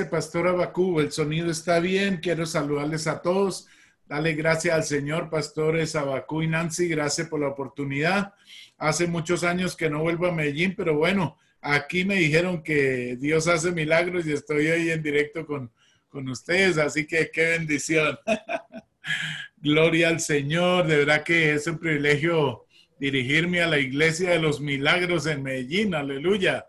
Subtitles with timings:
[0.00, 1.00] Pastor Abacú.
[1.00, 2.18] El sonido está bien.
[2.18, 3.68] Quiero saludarles a todos.
[4.08, 6.88] Dale gracias al Señor, pastores Abacú y Nancy.
[6.88, 8.34] Gracias por la oportunidad.
[8.78, 13.46] Hace muchos años que no vuelvo a Medellín, pero bueno, aquí me dijeron que Dios
[13.48, 15.70] hace milagros y estoy hoy en directo con,
[16.08, 16.78] con ustedes.
[16.78, 18.18] Así que qué bendición.
[19.58, 20.86] Gloria al Señor.
[20.86, 22.66] De verdad que es un privilegio
[22.98, 25.94] dirigirme a la iglesia de los milagros en Medellín.
[25.94, 26.66] Aleluya.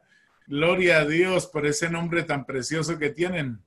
[0.48, 3.64] Gloria a Dios por ese nombre tan precioso que tienen.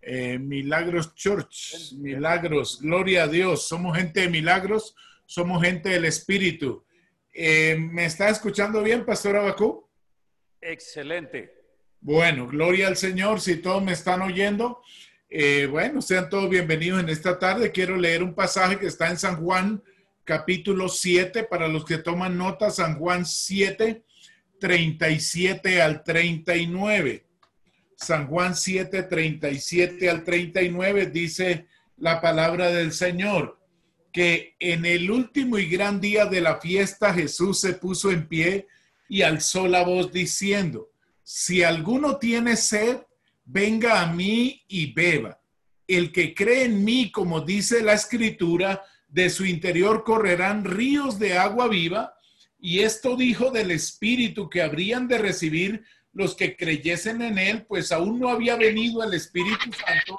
[0.00, 3.66] Eh, milagros Church, milagros, gloria a Dios.
[3.66, 4.94] Somos gente de milagros,
[5.26, 6.84] somos gente del Espíritu.
[7.34, 9.88] Eh, ¿Me está escuchando bien, Pastor Abacú?
[10.60, 11.52] Excelente.
[12.00, 13.40] Bueno, gloria al Señor.
[13.40, 14.80] Si todos me están oyendo,
[15.28, 17.72] eh, bueno, sean todos bienvenidos en esta tarde.
[17.72, 19.82] Quiero leer un pasaje que está en San Juan,
[20.22, 24.04] capítulo 7, para los que toman nota, San Juan 7
[24.58, 27.24] 37 al 39.
[27.96, 33.58] San Juan 7, 37 al 39 dice la palabra del Señor,
[34.12, 38.68] que en el último y gran día de la fiesta Jesús se puso en pie
[39.08, 40.90] y alzó la voz diciendo,
[41.22, 42.98] si alguno tiene sed,
[43.44, 45.40] venga a mí y beba.
[45.86, 51.36] El que cree en mí, como dice la escritura, de su interior correrán ríos de
[51.38, 52.14] agua viva
[52.58, 57.92] y esto dijo del Espíritu que habrían de recibir los que creyesen en él, pues
[57.92, 60.18] aún no había venido el Espíritu Santo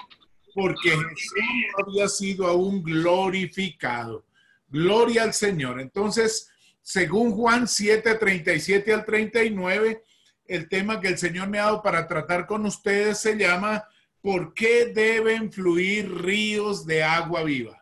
[0.53, 1.33] porque Jesús
[1.77, 4.25] no había sido aún glorificado.
[4.67, 5.79] Gloria al Señor.
[5.79, 6.49] Entonces,
[6.81, 10.03] según Juan 7, 37 al 39,
[10.45, 13.83] el tema que el Señor me ha dado para tratar con ustedes se llama
[14.21, 17.78] ¿Por qué deben fluir ríos de agua viva?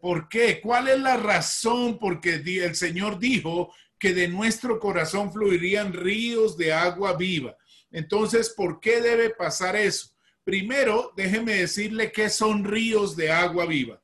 [0.00, 0.60] ¿Por qué?
[0.60, 6.56] ¿Cuál es la razón por qué el Señor dijo que de nuestro corazón fluirían ríos
[6.56, 7.56] de agua viva?
[7.90, 10.10] Entonces, ¿por qué debe pasar eso?
[10.44, 14.02] Primero, déjeme decirle qué son ríos de agua viva.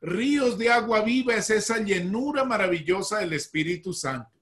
[0.00, 4.41] Ríos de agua viva es esa llenura maravillosa del Espíritu Santo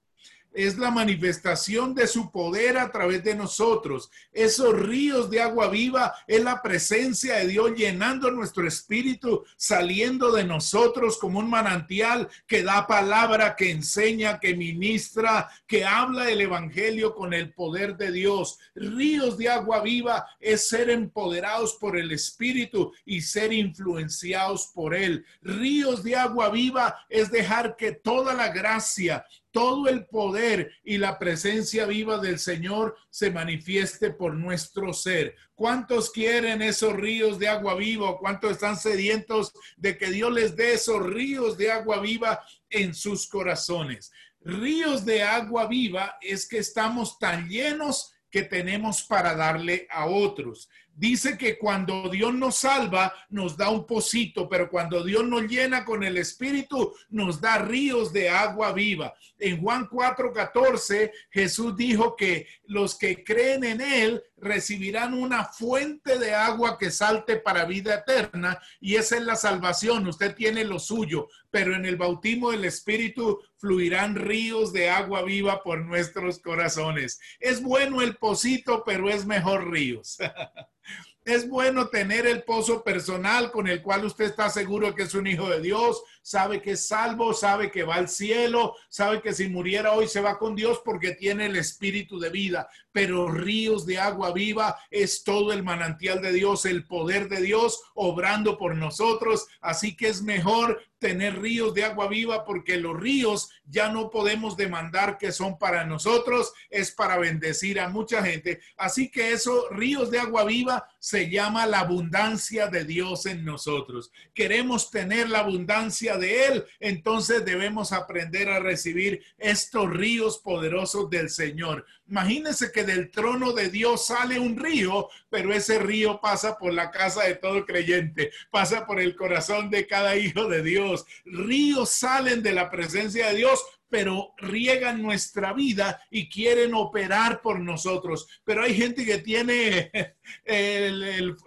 [0.53, 4.09] es la manifestación de su poder a través de nosotros.
[4.31, 10.43] Esos ríos de agua viva es la presencia de Dios llenando nuestro espíritu, saliendo de
[10.43, 17.15] nosotros como un manantial que da palabra, que enseña, que ministra, que habla del evangelio
[17.15, 18.59] con el poder de Dios.
[18.75, 25.25] Ríos de agua viva es ser empoderados por el espíritu y ser influenciados por él.
[25.41, 31.19] Ríos de agua viva es dejar que toda la gracia todo el poder y la
[31.19, 35.35] presencia viva del Señor se manifieste por nuestro ser.
[35.55, 38.17] ¿Cuántos quieren esos ríos de agua viva?
[38.17, 43.27] ¿Cuántos están sedientos de que Dios les dé esos ríos de agua viva en sus
[43.27, 44.11] corazones?
[44.39, 50.69] Ríos de agua viva es que estamos tan llenos que tenemos para darle a otros
[50.95, 55.83] dice que cuando Dios nos salva, nos da un pocito, pero cuando Dios nos llena
[55.85, 59.13] con el Espíritu, nos da ríos de agua viva.
[59.39, 66.33] En Juan 4:14, Jesús dijo que los que creen en Él recibirán una fuente de
[66.33, 70.07] agua que salte para vida eterna y esa es la salvación.
[70.07, 75.61] Usted tiene lo suyo, pero en el bautismo del Espíritu fluirán ríos de agua viva
[75.63, 77.19] por nuestros corazones.
[77.39, 80.17] Es bueno el pocito, pero es mejor ríos.
[81.23, 85.27] Es bueno tener el pozo personal con el cual usted está seguro que es un
[85.27, 89.47] hijo de Dios, sabe que es salvo, sabe que va al cielo, sabe que si
[89.47, 92.69] muriera hoy se va con Dios porque tiene el espíritu de vida.
[92.91, 97.83] Pero ríos de agua viva es todo el manantial de Dios, el poder de Dios
[97.93, 99.45] obrando por nosotros.
[99.61, 104.55] Así que es mejor tener ríos de agua viva porque los ríos ya no podemos
[104.55, 108.61] demandar que son para nosotros, es para bendecir a mucha gente.
[108.77, 114.11] Así que esos ríos de agua viva se llama la abundancia de Dios en nosotros.
[114.35, 121.31] Queremos tener la abundancia de Él, entonces debemos aprender a recibir estos ríos poderosos del
[121.31, 121.83] Señor.
[122.11, 126.91] Imagínense que del trono de Dios sale un río, pero ese río pasa por la
[126.91, 131.05] casa de todo creyente, pasa por el corazón de cada hijo de Dios.
[131.23, 137.59] Ríos salen de la presencia de Dios pero riegan nuestra vida y quieren operar por
[137.59, 138.25] nosotros.
[138.45, 139.91] Pero hay gente que tiene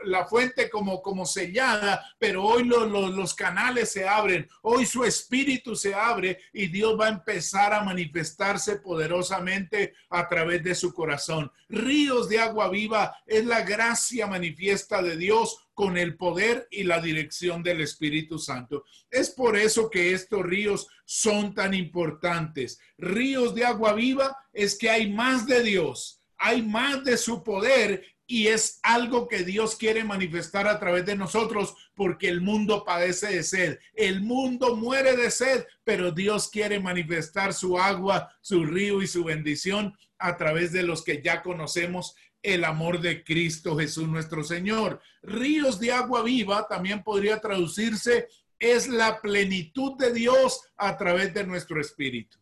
[0.05, 5.95] la fuente como, como sellada, pero hoy los canales se abren, hoy su espíritu se
[5.95, 11.51] abre y Dios va a empezar a manifestarse poderosamente a través de su corazón.
[11.71, 17.01] Ríos de agua viva es la gracia manifiesta de Dios con el poder y la
[17.01, 18.85] dirección del Espíritu Santo.
[19.11, 22.79] Es por eso que estos ríos son tan importantes.
[22.97, 28.05] Ríos de agua viva es que hay más de Dios, hay más de su poder
[28.27, 33.29] y es algo que Dios quiere manifestar a través de nosotros porque el mundo padece
[33.29, 33.79] de sed.
[33.93, 39.25] El mundo muere de sed, pero Dios quiere manifestar su agua, su río y su
[39.25, 42.15] bendición a través de los que ya conocemos
[42.45, 45.01] el amor de Cristo Jesús nuestro Señor.
[45.23, 51.45] Ríos de agua viva también podría traducirse es la plenitud de Dios a través de
[51.45, 52.39] nuestro espíritu.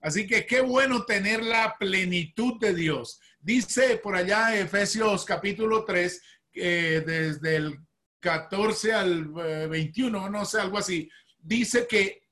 [0.00, 3.20] Así que qué bueno tener la plenitud de Dios.
[3.40, 6.22] Dice por allá Efesios capítulo 3,
[6.52, 7.78] desde el
[8.20, 9.24] 14 al
[9.68, 12.22] 21, eh, no sé, algo así, dice que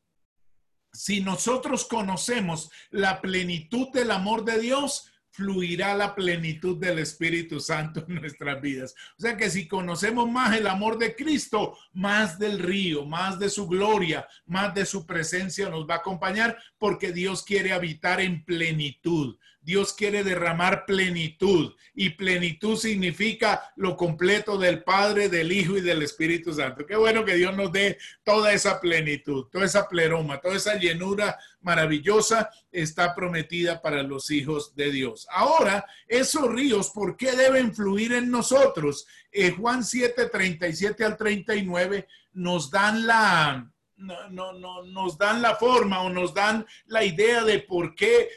[0.93, 8.05] si nosotros conocemos la plenitud del amor de Dios, fluirá la plenitud del Espíritu Santo
[8.09, 8.95] en nuestras vidas.
[9.19, 13.49] O sea que si conocemos más el amor de Cristo, más del río, más de
[13.49, 18.45] su gloria, más de su presencia nos va a acompañar porque Dios quiere habitar en
[18.45, 19.37] plenitud.
[19.71, 26.03] Dios quiere derramar plenitud y plenitud significa lo completo del Padre, del Hijo y del
[26.03, 26.85] Espíritu Santo.
[26.85, 31.39] Qué bueno que Dios nos dé toda esa plenitud, toda esa pleroma, toda esa llenura
[31.61, 35.29] maravillosa está prometida para los hijos de Dios.
[35.31, 39.07] Ahora, esos ríos, ¿por qué deben fluir en nosotros?
[39.31, 46.03] Eh, Juan 7, 37 al 39 nos dan la no, no, nos dan la forma
[46.03, 48.29] o nos dan la idea de por qué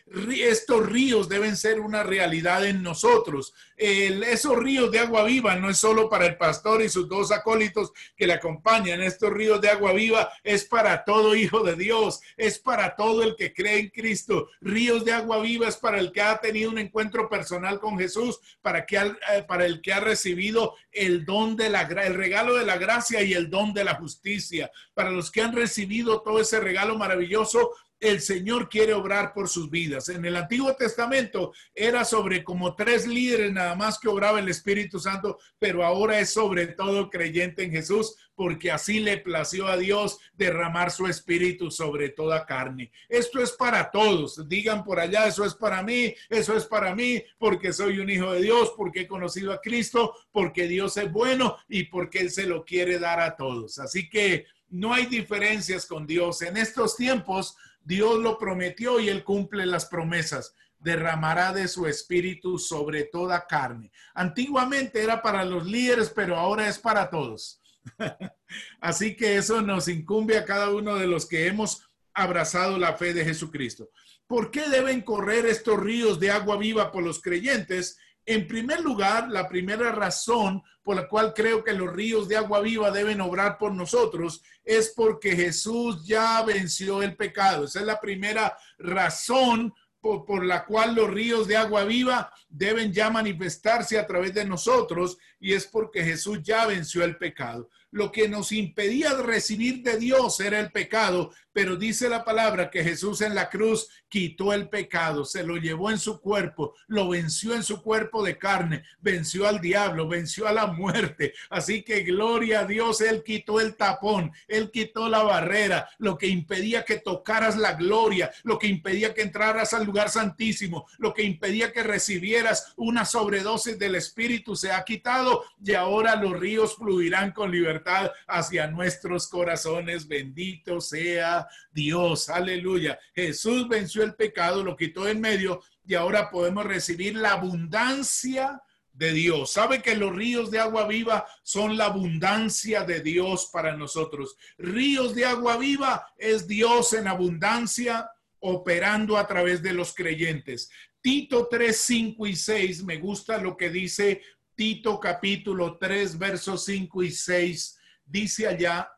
[0.41, 3.53] estos ríos deben ser una realidad en nosotros.
[3.77, 7.91] esos ríos de agua viva no es solo para el pastor y sus dos acólitos
[8.15, 9.01] que le acompañan.
[9.01, 13.35] Estos ríos de agua viva es para todo hijo de Dios, es para todo el
[13.35, 14.49] que cree en Cristo.
[14.61, 18.39] Ríos de agua viva es para el que ha tenido un encuentro personal con Jesús,
[18.61, 22.65] para, que, eh, para el que ha recibido el don de la el regalo de
[22.65, 26.59] la gracia y el don de la justicia, para los que han recibido todo ese
[26.59, 27.71] regalo maravilloso,
[28.03, 30.09] el Señor quiere obrar por sus vidas.
[30.09, 34.99] En el Antiguo Testamento era sobre como tres líderes nada más que obraba el Espíritu
[34.99, 40.19] Santo, pero ahora es sobre todo creyente en Jesús, porque así le plació a Dios
[40.33, 42.91] derramar su Espíritu sobre toda carne.
[43.07, 44.49] Esto es para todos.
[44.49, 48.33] Digan por allá, eso es para mí, eso es para mí, porque soy un hijo
[48.33, 52.47] de Dios, porque he conocido a Cristo, porque Dios es bueno y porque Él se
[52.47, 53.79] lo quiere dar a todos.
[53.79, 56.41] Así que no hay diferencias con Dios.
[56.41, 60.55] En estos tiempos, Dios lo prometió y Él cumple las promesas.
[60.79, 63.91] Derramará de su espíritu sobre toda carne.
[64.15, 67.61] Antiguamente era para los líderes, pero ahora es para todos.
[68.81, 73.13] Así que eso nos incumbe a cada uno de los que hemos abrazado la fe
[73.13, 73.91] de Jesucristo.
[74.25, 77.99] ¿Por qué deben correr estos ríos de agua viva por los creyentes?
[78.25, 82.61] En primer lugar, la primera razón por la cual creo que los ríos de agua
[82.61, 87.65] viva deben obrar por nosotros es porque Jesús ya venció el pecado.
[87.65, 92.91] Esa es la primera razón por, por, la cual los ríos de agua viva deben
[92.91, 98.11] ya manifestarse a través de nosotros y es porque Jesús ya venció el pecado lo
[98.11, 103.21] que nos impedía recibir de Dios era el pecado, pero dice la palabra que Jesús
[103.21, 107.63] en la cruz quitó el pecado, se lo llevó en su cuerpo, lo venció en
[107.63, 111.33] su cuerpo de carne, venció al diablo, venció a la muerte.
[111.49, 116.27] Así que gloria a Dios, Él quitó el tapón, Él quitó la barrera, lo que
[116.27, 121.23] impedía que tocaras la gloria, lo que impedía que entraras al lugar santísimo, lo que
[121.23, 127.31] impedía que recibieras una sobredosis del Espíritu se ha quitado y ahora los ríos fluirán
[127.31, 130.07] con libertad hacia nuestros corazones.
[130.07, 132.29] Bendito sea Dios.
[132.29, 132.99] Aleluya.
[133.13, 139.11] Jesús venció el pecado, lo quitó en medio y ahora podemos recibir la abundancia de
[139.11, 139.51] Dios.
[139.51, 144.37] ¿Sabe que los ríos de agua viva son la abundancia de Dios para nosotros?
[144.57, 148.09] Ríos de agua viva es Dios en abundancia
[148.39, 150.69] operando a través de los creyentes.
[151.01, 154.21] Tito 3, 5 y 6, me gusta lo que dice
[154.55, 158.89] Tito capítulo 3, versos 5 y 6, dice allá,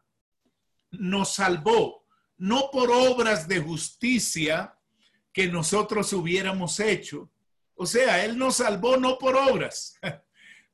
[0.92, 2.05] nos salvó,
[2.38, 4.76] no por obras de justicia
[5.32, 7.30] que nosotros hubiéramos hecho.
[7.76, 10.00] O sea, Él nos salvó no por obras.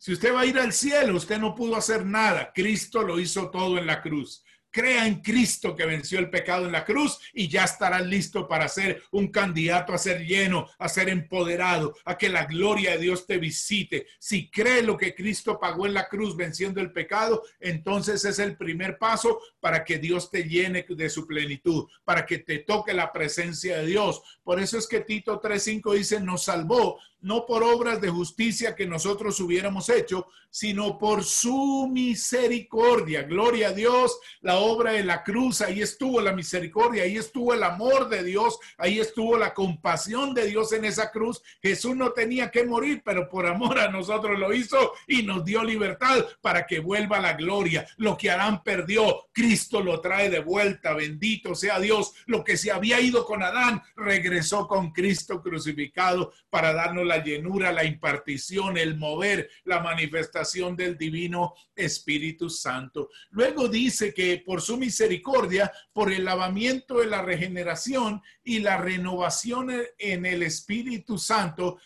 [0.04, 2.52] Si usted va a ir al cielo, usted no pudo hacer nada.
[2.56, 4.44] Cristo lo hizo todo en la cruz.
[4.72, 8.68] Crea en Cristo que venció el pecado en la cruz y ya estará listo para
[8.68, 13.28] ser un candidato a ser lleno, a ser empoderado, a que la gloria de Dios
[13.28, 14.08] te visite.
[14.18, 18.58] Si cree lo que Cristo pagó en la cruz venciendo el pecado, entonces es el
[18.58, 23.12] primer paso para que Dios te llene de su plenitud, para que te toque la
[23.12, 24.22] presencia de Dios.
[24.44, 28.86] Por eso es que Tito 3.5 dice, nos salvó no por obras de justicia que
[28.86, 33.24] nosotros hubiéramos hecho, sino por su misericordia.
[33.24, 37.64] Gloria a Dios, la obra de la cruz, ahí estuvo la misericordia, ahí estuvo el
[37.64, 41.42] amor de Dios, ahí estuvo la compasión de Dios en esa cruz.
[41.62, 45.64] Jesús no tenía que morir, pero por amor a nosotros lo hizo y nos dio
[45.64, 47.88] libertad para que vuelva la gloria.
[47.98, 50.94] Lo que Adán perdió, Cristo lo trae de vuelta.
[50.94, 52.14] Bendito sea Dios.
[52.26, 57.84] Lo que se había ido con Adán, regresó con Cristo crucificado para darnos llenura, la
[57.84, 63.10] impartición, el mover, la manifestación del divino Espíritu Santo.
[63.32, 69.72] Luego dice que por su misericordia, por el lavamiento de la regeneración y la renovación
[69.98, 71.80] en el Espíritu Santo,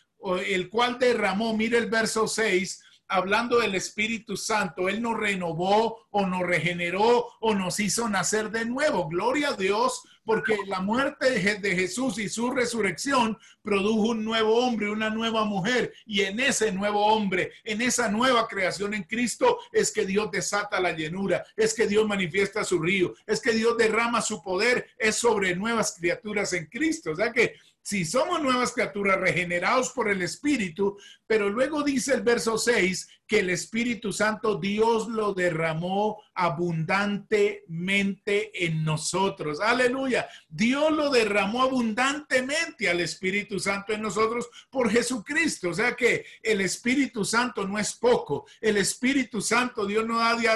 [0.45, 6.25] el cual derramó, mire el verso 6, hablando del Espíritu Santo, Él nos renovó o
[6.25, 9.07] nos regeneró o nos hizo nacer de nuevo.
[9.07, 14.89] Gloria a Dios porque la muerte de Jesús y su resurrección produjo un nuevo hombre,
[14.89, 19.91] una nueva mujer, y en ese nuevo hombre, en esa nueva creación en Cristo, es
[19.91, 24.21] que Dios desata la llenura, es que Dios manifiesta su río, es que Dios derrama
[24.21, 27.11] su poder, es sobre nuevas criaturas en Cristo.
[27.11, 27.55] O sea que
[27.85, 33.39] si somos nuevas criaturas regenerados por el Espíritu, pero luego dice el verso 6 que
[33.39, 39.59] el Espíritu Santo Dios lo derramó abundantemente en nosotros.
[39.61, 40.27] Aleluya.
[40.49, 45.69] Dios lo derramó abundantemente al Espíritu Santo en nosotros por Jesucristo.
[45.69, 48.45] O sea que el Espíritu Santo no es poco.
[48.59, 50.49] El Espíritu Santo Dios no da de,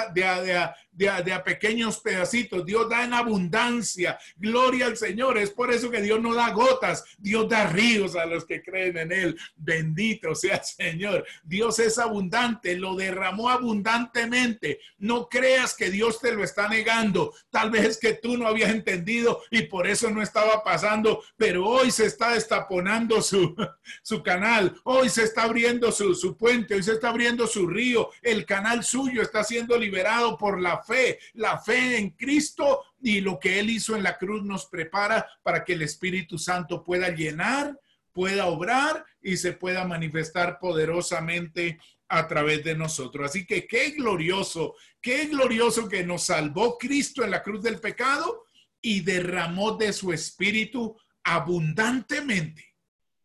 [0.92, 2.66] de, de, a pequeños pedacitos.
[2.66, 4.20] Dios da en abundancia.
[4.36, 5.38] Gloria al Señor.
[5.38, 7.06] Es por eso que Dios no da gotas.
[7.18, 9.38] Dios da ríos a los que creen en Él.
[9.56, 11.26] Bendito sea el Señor.
[11.44, 12.59] Dios es abundante.
[12.63, 14.80] Lo derramó abundantemente.
[14.98, 17.34] No creas que Dios te lo está negando.
[17.50, 21.24] Tal vez es que tú no habías entendido y por eso no estaba pasando.
[21.38, 23.56] Pero hoy se está destaponando su,
[24.04, 24.75] su canal.
[24.84, 26.75] Hoy se está abriendo su, su puente.
[26.75, 28.10] Hoy se está abriendo su río.
[28.22, 31.20] El canal suyo está siendo liberado por la fe.
[31.34, 35.63] La fe en Cristo y lo que Él hizo en la cruz nos prepara para
[35.63, 37.80] que el Espíritu Santo pueda llenar,
[38.12, 43.30] pueda obrar y se pueda manifestar poderosamente a través de nosotros.
[43.30, 48.46] Así que qué glorioso, qué glorioso que nos salvó Cristo en la cruz del pecado
[48.82, 52.66] y derramó de su Espíritu abundantemente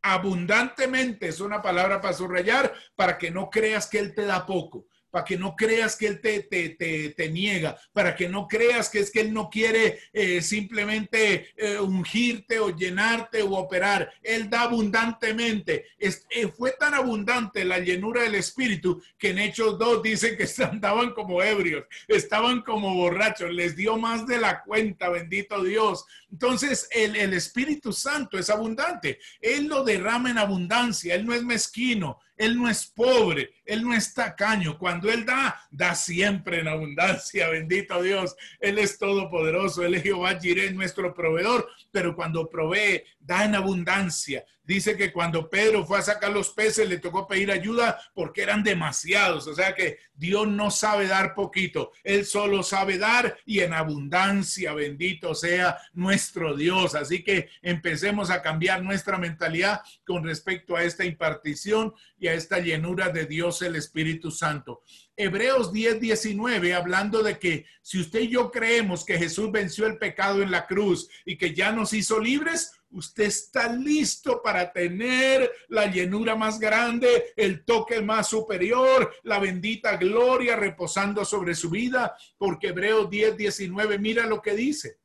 [0.07, 4.87] abundantemente es una palabra para subrayar para que no creas que Él te da poco
[5.15, 8.99] para que no creas que Él te, te, te, niega, para que no creas que
[8.99, 14.13] es que Él no quiere eh, simplemente eh, ungirte o llenarte o operar.
[14.25, 15.85] Él da abundantemente.
[15.99, 20.49] Es, eh, fue tan abundante la llenura del Espíritu que en Hechos 2 dicen que
[20.65, 26.07] andaban como ebrios, estaban como borrachos, les dio más de la cuenta, bendito Dios.
[26.35, 29.21] Entonces el, el Espíritu Santo es abundante.
[29.41, 33.95] Él lo derrama en abundancia, Él no es mezquino, él no es pobre, Él no
[33.95, 34.77] es tacaño.
[34.79, 37.49] Cuando Él da, da siempre en abundancia.
[37.51, 38.35] Bendito Dios.
[38.59, 39.85] Él es todopoderoso.
[39.85, 41.69] Él es Jehová Jireh, nuestro proveedor.
[41.93, 44.45] Pero cuando provee, da en abundancia.
[44.65, 48.63] Dice que cuando Pedro fue a sacar los peces le tocó pedir ayuda porque eran
[48.63, 49.47] demasiados.
[49.47, 54.73] O sea que Dios no sabe dar poquito, Él solo sabe dar y en abundancia.
[54.73, 56.95] Bendito sea nuestro Dios.
[56.95, 62.59] Así que empecemos a cambiar nuestra mentalidad con respecto a esta impartición y a esta
[62.59, 64.83] llenura de Dios el Espíritu Santo.
[65.17, 69.99] Hebreos 10, 19, hablando de que si usted y yo creemos que Jesús venció el
[69.99, 75.51] pecado en la cruz y que ya nos hizo libres, usted está listo para tener
[75.69, 82.17] la llenura más grande, el toque más superior, la bendita gloria reposando sobre su vida,
[82.39, 85.01] porque Hebreos 10, 19, mira lo que dice.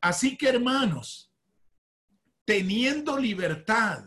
[0.00, 1.32] Así que hermanos,
[2.44, 4.04] teniendo libertad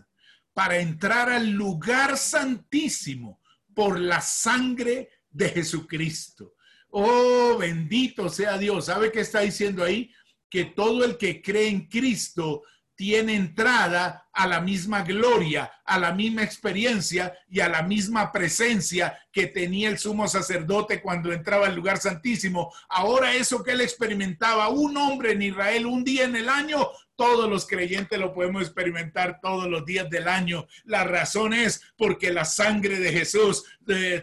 [0.54, 3.42] para entrar al lugar santísimo
[3.74, 6.56] por la sangre de Jesucristo.
[6.90, 8.86] Oh, bendito sea Dios.
[8.86, 10.12] ¿Sabe qué está diciendo ahí?
[10.50, 12.64] Que todo el que cree en Cristo
[12.96, 19.18] tiene entrada a la misma gloria, a la misma experiencia y a la misma presencia
[19.32, 22.74] que tenía el sumo sacerdote cuando entraba al lugar santísimo.
[22.90, 27.50] Ahora eso que él experimentaba, un hombre en Israel un día en el año, todos
[27.50, 30.68] los creyentes lo podemos experimentar todos los días del año.
[30.84, 33.64] La razón es porque la sangre de Jesús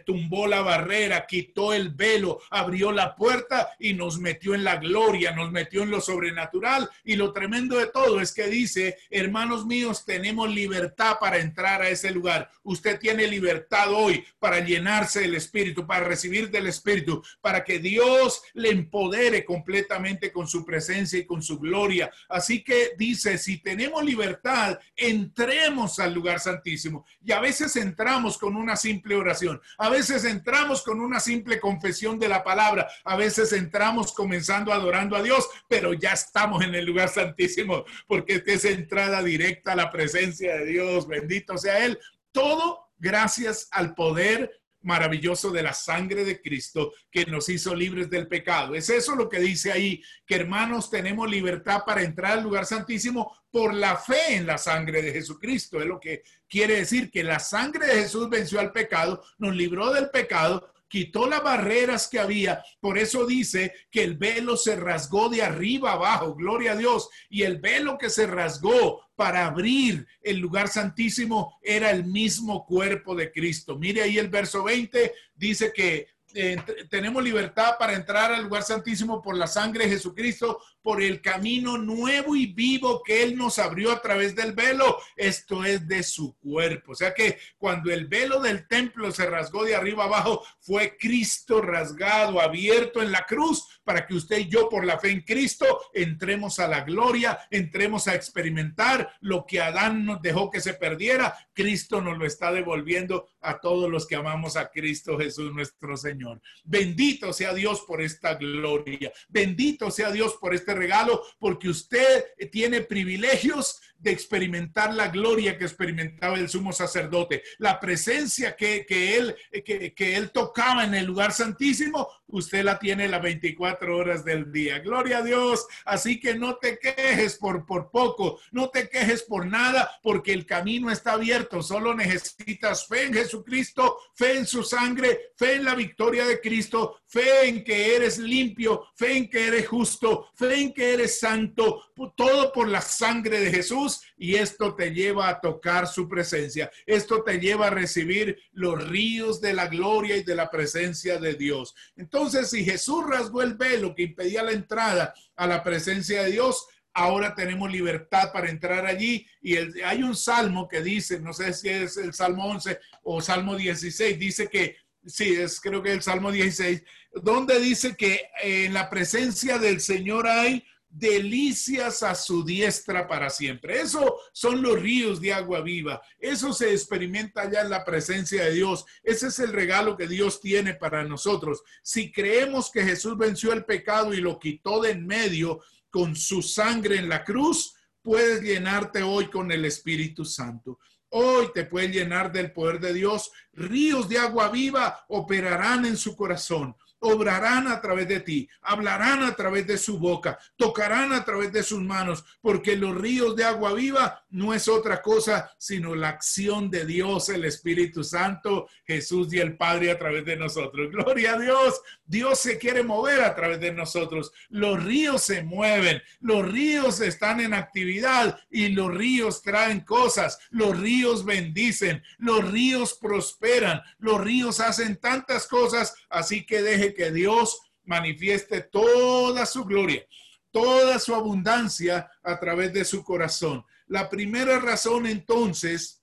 [0.04, 5.32] tumbó la barrera, quitó el velo, abrió la puerta y nos metió en la gloria,
[5.32, 6.88] nos metió en lo sobrenatural.
[7.04, 11.88] Y lo tremendo de todo es que dice, hermanos míos, tenemos libertad para entrar a
[11.88, 12.50] ese lugar.
[12.62, 18.42] Usted tiene libertad hoy para llenarse del Espíritu, para recibir del Espíritu, para que Dios
[18.54, 22.10] le empodere completamente con su presencia y con su gloria.
[22.28, 27.04] Así que dice, si tenemos libertad, entremos al lugar santísimo.
[27.24, 32.18] Y a veces entramos con una simple oración, a veces entramos con una simple confesión
[32.18, 36.84] de la palabra, a veces entramos comenzando adorando a Dios, pero ya estamos en el
[36.84, 41.98] lugar santísimo, porque es entrada directa a la presencia de Dios, bendito sea Él.
[42.30, 48.28] Todo gracias al poder maravilloso de la sangre de Cristo que nos hizo libres del
[48.28, 48.74] pecado.
[48.74, 53.36] Es eso lo que dice ahí, que hermanos tenemos libertad para entrar al lugar santísimo
[53.50, 55.80] por la fe en la sangre de Jesucristo.
[55.80, 59.92] Es lo que quiere decir que la sangre de Jesús venció al pecado, nos libró
[59.92, 62.62] del pecado quitó las barreras que había.
[62.78, 67.08] Por eso dice que el velo se rasgó de arriba abajo, gloria a Dios.
[67.30, 73.14] Y el velo que se rasgó para abrir el lugar santísimo era el mismo cuerpo
[73.14, 73.78] de Cristo.
[73.78, 76.58] Mire ahí el verso 20, dice que eh,
[76.90, 81.78] tenemos libertad para entrar al lugar santísimo por la sangre de Jesucristo, por el camino
[81.78, 84.98] nuevo y vivo que Él nos abrió a través del velo.
[85.16, 86.92] Esto es de su cuerpo.
[86.92, 91.60] O sea que cuando el velo del templo se rasgó de arriba abajo, fue Cristo
[91.60, 95.66] rasgado, abierto en la cruz, para que usted y yo por la fe en Cristo
[95.92, 101.36] entremos a la gloria, entremos a experimentar lo que Adán nos dejó que se perdiera.
[101.52, 106.40] Cristo nos lo está devolviendo a todos los que amamos a Cristo Jesús nuestro Señor.
[106.64, 109.12] Bendito sea Dios por esta gloria.
[109.28, 115.64] Bendito sea Dios por este regalo, porque usted tiene privilegios de experimentar la gloria que
[115.64, 121.32] experimentaba el sumo sacerdote, la presencia que, él, que, que, él tocaba en el lugar
[121.32, 124.80] santísimo, usted la tiene las 24 horas del día.
[124.80, 125.66] Gloria a Dios.
[125.84, 130.44] Así que no te quejes por, por poco, no te quejes por nada, porque el
[130.44, 131.62] camino está abierto.
[131.62, 137.00] Solo necesitas fe en Jesucristo, fe en su sangre, fe en la victoria de Cristo,
[137.06, 141.92] fe en que eres limpio, fe en que eres justo, fe en que eres santo,
[142.16, 146.70] todo por la sangre de Jesús y esto te lleva a tocar su presencia.
[146.86, 151.34] Esto te lleva a recibir los ríos de la gloria y de la presencia de
[151.34, 151.74] Dios.
[151.96, 156.66] Entonces, si Jesús rasgó el velo que impedía la entrada a la presencia de Dios,
[156.94, 159.26] ahora tenemos libertad para entrar allí.
[159.40, 163.56] Y hay un salmo que dice, no sé si es el Salmo 11 o Salmo
[163.56, 164.76] 16, dice que,
[165.06, 166.82] sí, es creo que el Salmo 16,
[167.22, 173.80] donde dice que en la presencia del Señor hay delicias a su diestra para siempre.
[173.80, 176.02] Eso son los ríos de agua viva.
[176.18, 178.84] Eso se experimenta ya en la presencia de Dios.
[179.02, 181.62] Ese es el regalo que Dios tiene para nosotros.
[181.82, 186.42] Si creemos que Jesús venció el pecado y lo quitó de en medio con su
[186.42, 190.78] sangre en la cruz, puedes llenarte hoy con el Espíritu Santo.
[191.08, 193.32] Hoy te puedes llenar del poder de Dios.
[193.52, 199.34] Ríos de agua viva operarán en su corazón obrarán a través de ti, hablarán a
[199.34, 203.74] través de su boca, tocarán a través de sus manos, porque los ríos de agua
[203.74, 209.40] viva no es otra cosa sino la acción de Dios, el Espíritu Santo, Jesús y
[209.40, 210.90] el Padre a través de nosotros.
[210.90, 214.32] Gloria a Dios, Dios se quiere mover a través de nosotros.
[214.48, 220.78] Los ríos se mueven, los ríos están en actividad y los ríos traen cosas, los
[220.78, 227.60] ríos bendicen, los ríos prosperan, los ríos hacen tantas cosas, así que deje que Dios
[227.84, 230.06] manifieste toda su gloria,
[230.50, 233.64] toda su abundancia a través de su corazón.
[233.86, 236.02] La primera razón entonces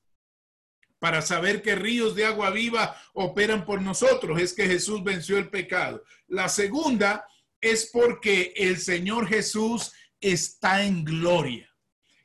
[0.99, 5.49] para saber que ríos de agua viva operan por nosotros es que Jesús venció el
[5.49, 6.03] pecado.
[6.27, 7.25] La segunda
[7.61, 11.69] es porque el Señor Jesús está en gloria.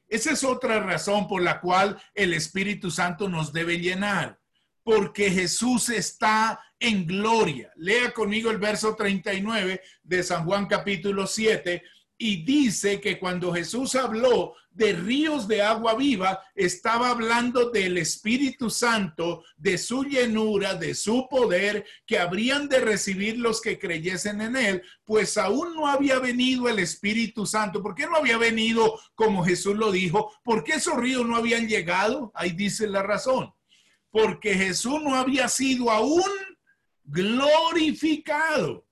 [0.08, 4.40] Esa es otra razón por la cual el Espíritu Santo nos debe llenar
[4.84, 7.72] porque Jesús está en gloria.
[7.76, 11.82] Lea conmigo el verso 39 de San Juan capítulo 7
[12.18, 18.68] y dice que cuando Jesús habló de ríos de agua viva, estaba hablando del Espíritu
[18.68, 24.56] Santo, de su llenura, de su poder, que habrían de recibir los que creyesen en
[24.56, 27.82] él, pues aún no había venido el Espíritu Santo.
[27.82, 30.32] ¿Por qué no había venido como Jesús lo dijo?
[30.44, 32.30] ¿Por qué esos ríos no habían llegado?
[32.34, 33.52] Ahí dice la razón
[34.10, 36.22] porque Jesús no había sido aún
[37.04, 38.84] glorificado.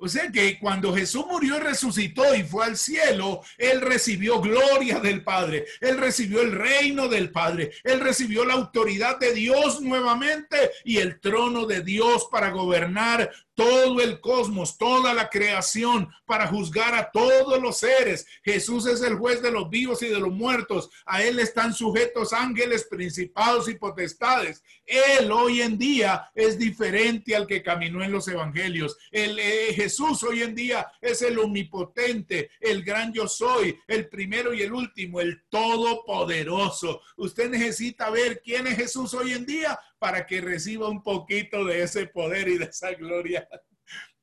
[0.00, 5.00] O sea que cuando Jesús murió y resucitó y fue al cielo, Él recibió gloria
[5.00, 10.70] del Padre, Él recibió el reino del Padre, Él recibió la autoridad de Dios nuevamente
[10.84, 16.94] y el trono de Dios para gobernar todo el cosmos, toda la creación, para juzgar
[16.94, 18.24] a todos los seres.
[18.44, 20.88] Jesús es el juez de los vivos y de los muertos.
[21.04, 24.62] A Él están sujetos ángeles, principados y potestades.
[24.86, 28.96] Él hoy en día es diferente al que caminó en los evangelios.
[29.10, 34.54] El, eh, Jesús hoy en día es el omnipotente, el gran yo soy, el primero
[34.54, 37.00] y el último, el todopoderoso.
[37.16, 41.82] Usted necesita ver quién es Jesús hoy en día para que reciba un poquito de
[41.82, 43.48] ese poder y de esa gloria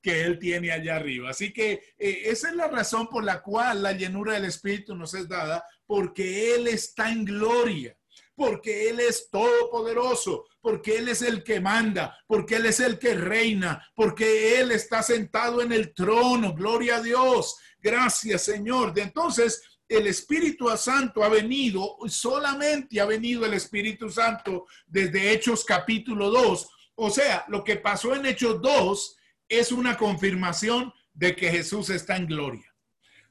[0.05, 1.31] que Él tiene allá arriba.
[1.31, 5.15] Así que eh, esa es la razón por la cual la llenura del Espíritu nos
[5.15, 7.97] es dada, porque Él está en gloria,
[8.35, 13.15] porque Él es todopoderoso, porque Él es el que manda, porque Él es el que
[13.15, 16.53] reina, porque Él está sentado en el trono.
[16.53, 17.57] Gloria a Dios.
[17.79, 18.93] Gracias, Señor.
[18.93, 25.63] De entonces, el Espíritu Santo ha venido, solamente ha venido el Espíritu Santo desde Hechos
[25.63, 26.69] capítulo 2.
[26.95, 29.17] O sea, lo que pasó en Hechos 2
[29.49, 32.74] es una confirmación de que Jesús está en gloria.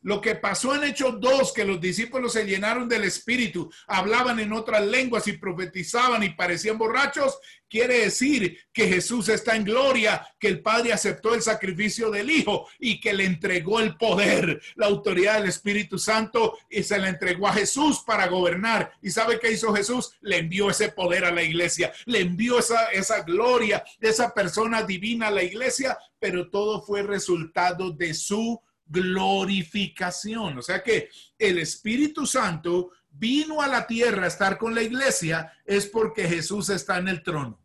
[0.05, 4.53] Lo que pasó en Hechos 2, que los discípulos se llenaron del Espíritu, hablaban en
[4.53, 7.39] otras lenguas y profetizaban y parecían borrachos,
[7.69, 12.69] quiere decir que Jesús está en gloria, que el Padre aceptó el sacrificio del Hijo
[12.79, 17.49] y que le entregó el poder, la autoridad del Espíritu Santo y se le entregó
[17.49, 18.93] a Jesús para gobernar.
[19.03, 20.13] ¿Y sabe qué hizo Jesús?
[20.21, 25.29] Le envió ese poder a la iglesia, le envió esa, esa gloria esa persona divina
[25.29, 30.59] a la iglesia, pero todo fue resultado de su glorificación.
[30.59, 35.53] O sea que el Espíritu Santo vino a la tierra a estar con la iglesia
[35.65, 37.59] es porque Jesús está en el trono.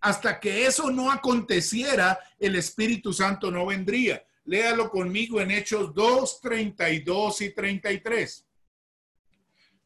[0.00, 4.24] Hasta que eso no aconteciera, el Espíritu Santo no vendría.
[4.44, 8.46] Léalo conmigo en Hechos 2, 32 y 33.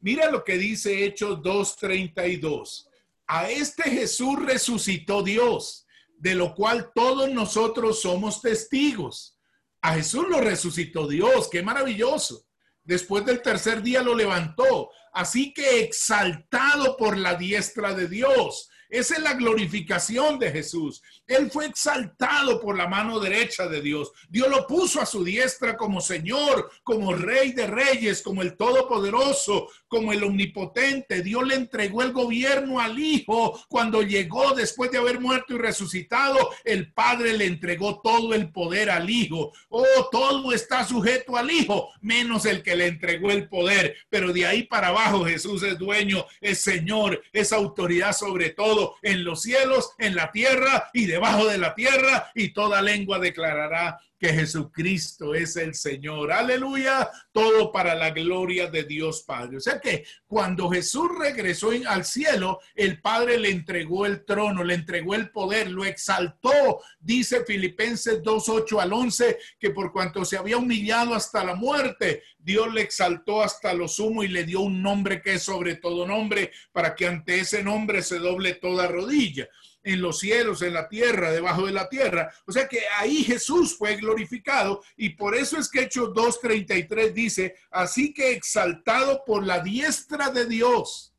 [0.01, 2.89] Mira lo que dice Hechos 2, 32.
[3.27, 9.38] A este Jesús resucitó Dios, de lo cual todos nosotros somos testigos.
[9.83, 12.47] A Jesús lo resucitó Dios, qué maravilloso.
[12.83, 14.91] Después del tercer día lo levantó.
[15.13, 21.03] Así que exaltado por la diestra de Dios, esa es la glorificación de Jesús.
[21.27, 24.13] Él fue exaltado por la mano derecha de Dios.
[24.31, 29.69] Dios lo puso a su diestra como Señor, como Rey de Reyes, como el Todopoderoso,
[29.89, 31.23] como el Omnipotente.
[31.23, 36.39] Dios le entregó el gobierno al Hijo cuando llegó después de haber muerto y resucitado.
[36.65, 39.53] El Padre le entregó todo el poder al Hijo.
[39.69, 43.97] Oh, todo está sujeto al Hijo, menos el que le entregó el poder.
[44.09, 49.25] Pero de ahí para abajo Jesús es dueño, es Señor, es autoridad sobre todo en
[49.25, 54.33] los cielos, en la tierra y debajo de la tierra, y toda lengua declarará que
[54.33, 56.33] Jesucristo es el Señor.
[56.33, 57.09] Aleluya.
[57.33, 59.59] Todo para la gloria de Dios Padre.
[59.59, 64.75] O sea que cuando Jesús regresó al cielo, el Padre le entregó el trono, le
[64.75, 66.81] entregó el poder, lo exaltó.
[66.99, 72.23] Dice Filipenses 2, 8 al 11, que por cuanto se había humillado hasta la muerte,
[72.39, 76.07] Dios le exaltó hasta lo sumo y le dio un nombre que es sobre todo
[76.07, 79.49] nombre, para que ante ese nombre se doble toda rodilla
[79.83, 82.33] en los cielos, en la tierra, debajo de la tierra.
[82.47, 87.55] O sea que ahí Jesús fue glorificado y por eso es que Hechos 2.33 dice,
[87.71, 91.15] así que exaltado por la diestra de Dios.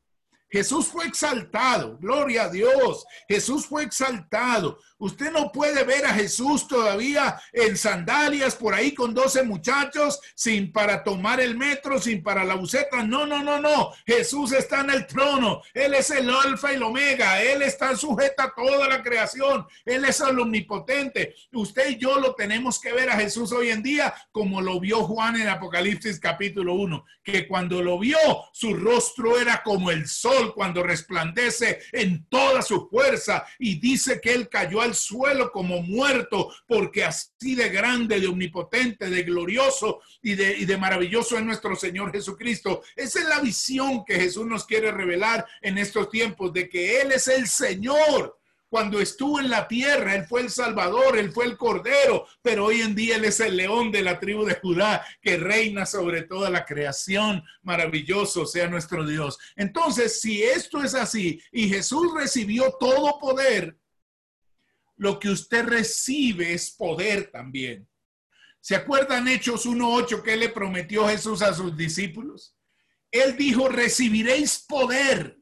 [0.50, 3.04] Jesús fue exaltado, gloria a Dios.
[3.28, 4.78] Jesús fue exaltado.
[4.98, 10.72] Usted no puede ver a Jesús todavía en sandalias por ahí con 12 muchachos, sin
[10.72, 13.02] para tomar el metro, sin para la buceta.
[13.02, 13.92] No, no, no, no.
[14.04, 15.62] Jesús está en el trono.
[15.72, 17.40] Él es el alfa y el omega.
[17.40, 19.66] Él está sujeta a toda la creación.
[19.84, 21.34] Él es el omnipotente.
[21.52, 25.04] Usted y yo lo tenemos que ver a Jesús hoy en día como lo vio
[25.04, 28.18] Juan en Apocalipsis capítulo 1, que cuando lo vio,
[28.52, 34.32] su rostro era como el sol cuando resplandece en toda su fuerza y dice que
[34.32, 40.34] él cayó al suelo como muerto, porque así de grande, de omnipotente, de glorioso y
[40.34, 42.82] de, y de maravilloso es nuestro Señor Jesucristo.
[42.96, 47.12] Esa es la visión que Jesús nos quiere revelar en estos tiempos, de que Él
[47.12, 48.39] es el Señor.
[48.70, 52.82] Cuando estuvo en la tierra, Él fue el Salvador, Él fue el Cordero, pero hoy
[52.82, 56.50] en día Él es el león de la tribu de Judá que reina sobre toda
[56.50, 57.42] la creación.
[57.62, 59.40] Maravilloso sea nuestro Dios.
[59.56, 63.76] Entonces, si esto es así y Jesús recibió todo poder,
[64.96, 67.88] lo que usted recibe es poder también.
[68.60, 72.54] ¿Se acuerdan Hechos 1.8 que le prometió Jesús a sus discípulos?
[73.10, 75.39] Él dijo, recibiréis poder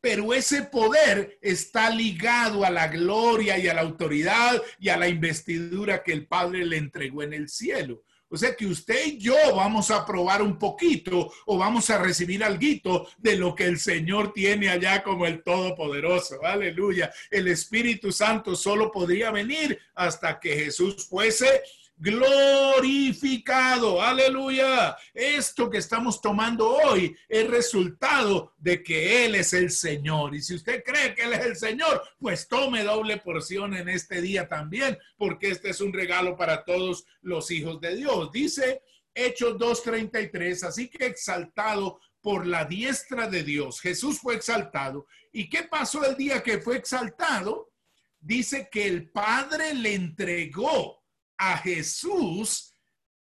[0.00, 5.08] pero ese poder está ligado a la gloria y a la autoridad y a la
[5.08, 8.02] investidura que el Padre le entregó en el cielo.
[8.32, 12.44] O sea que usted y yo vamos a probar un poquito o vamos a recibir
[12.44, 16.36] algo de lo que el Señor tiene allá como el Todopoderoso.
[16.44, 17.12] Aleluya.
[17.28, 21.62] El Espíritu Santo solo podría venir hasta que Jesús fuese
[22.00, 24.00] glorificado.
[24.00, 24.96] Aleluya.
[25.12, 30.34] Esto que estamos tomando hoy es resultado de que Él es el Señor.
[30.34, 34.22] Y si usted cree que Él es el Señor, pues tome doble porción en este
[34.22, 38.32] día también, porque este es un regalo para todos los hijos de Dios.
[38.32, 38.80] Dice
[39.14, 43.78] Hechos 2.33, así que exaltado por la diestra de Dios.
[43.78, 45.06] Jesús fue exaltado.
[45.32, 47.72] ¿Y qué pasó el día que fue exaltado?
[48.18, 50.99] Dice que el Padre le entregó
[51.40, 52.74] a Jesús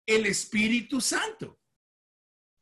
[0.07, 1.61] el Espíritu Santo,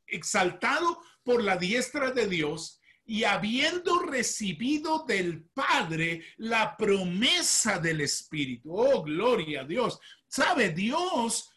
[0.05, 8.75] exaltado por la diestra de Dios y habiendo recibido del Padre la promesa del Espíritu.
[8.75, 10.01] Oh, gloria a Dios.
[10.27, 11.49] Sabe, Dios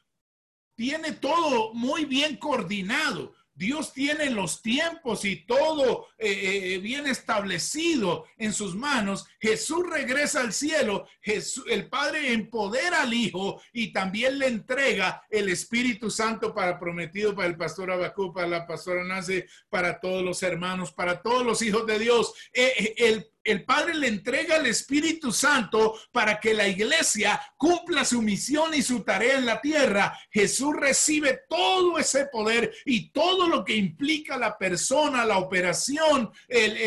[0.76, 3.34] tiene todo muy bien coordinado.
[3.58, 9.26] Dios tiene los tiempos y todo eh, eh, bien establecido en sus manos.
[9.42, 11.08] Jesús regresa al cielo.
[11.22, 17.36] Jesús, el Padre empodera al Hijo y también le entrega el Espíritu Santo para prometido
[17.36, 21.62] para el pastor Abacú, para la pastora Nace, para todos los hermanos, para todos los
[21.64, 22.34] hijos de Dios.
[22.54, 28.22] Eh, el el Padre le entrega el Espíritu Santo para que la iglesia cumpla su
[28.22, 30.18] misión y su tarea en la tierra.
[30.30, 36.30] Jesús recibe todo ese poder y todo lo que implica la persona, la operación,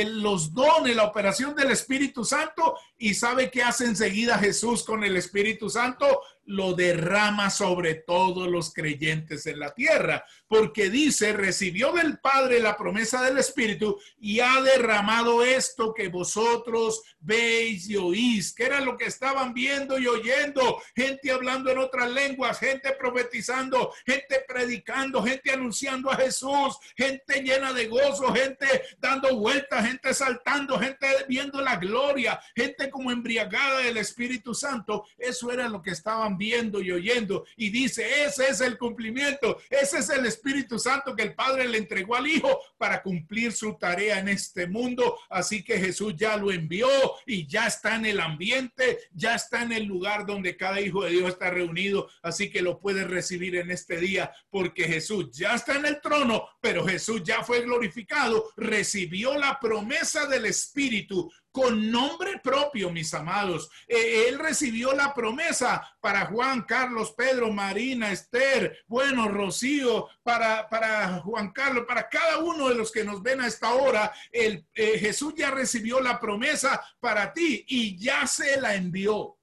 [0.07, 2.77] los dones, la operación del Espíritu Santo.
[2.99, 6.21] ¿Y sabe qué hace enseguida Jesús con el Espíritu Santo?
[6.51, 12.77] Lo derrama sobre todos los creyentes en la tierra, porque dice, recibió del Padre la
[12.77, 18.97] promesa del Espíritu y ha derramado esto que vosotros veis y oís, que era lo
[18.97, 25.53] que estaban viendo y oyendo, gente hablando en otras lenguas, gente profetizando, gente predicando, gente
[25.53, 28.67] anunciando a Jesús, gente llena de gozo, gente
[28.99, 35.07] dando vueltas, gente saltando, gente viendo la gloria, gente como embriagada del Espíritu Santo.
[35.17, 37.45] Eso era lo que estaban viendo y oyendo.
[37.57, 41.77] Y dice, ese es el cumplimiento, ese es el Espíritu Santo que el Padre le
[41.77, 45.19] entregó al Hijo para cumplir su tarea en este mundo.
[45.29, 46.89] Así que Jesús ya lo envió
[47.27, 51.11] y ya está en el ambiente, ya está en el lugar donde cada hijo de
[51.11, 52.09] Dios está reunido.
[52.23, 56.49] Así que lo puede recibir en este día porque Jesús ya está en el trono,
[56.63, 63.71] pero Jesús ya fue glorificado, recibió la promesa del Espíritu con nombre propio, mis amados.
[63.89, 71.21] Eh, él recibió la promesa para Juan, Carlos, Pedro, Marina, Esther, bueno, Rocío, para, para
[71.21, 74.13] Juan Carlos, para cada uno de los que nos ven a esta hora.
[74.31, 79.40] El, eh, Jesús ya recibió la promesa para ti y ya se la envió.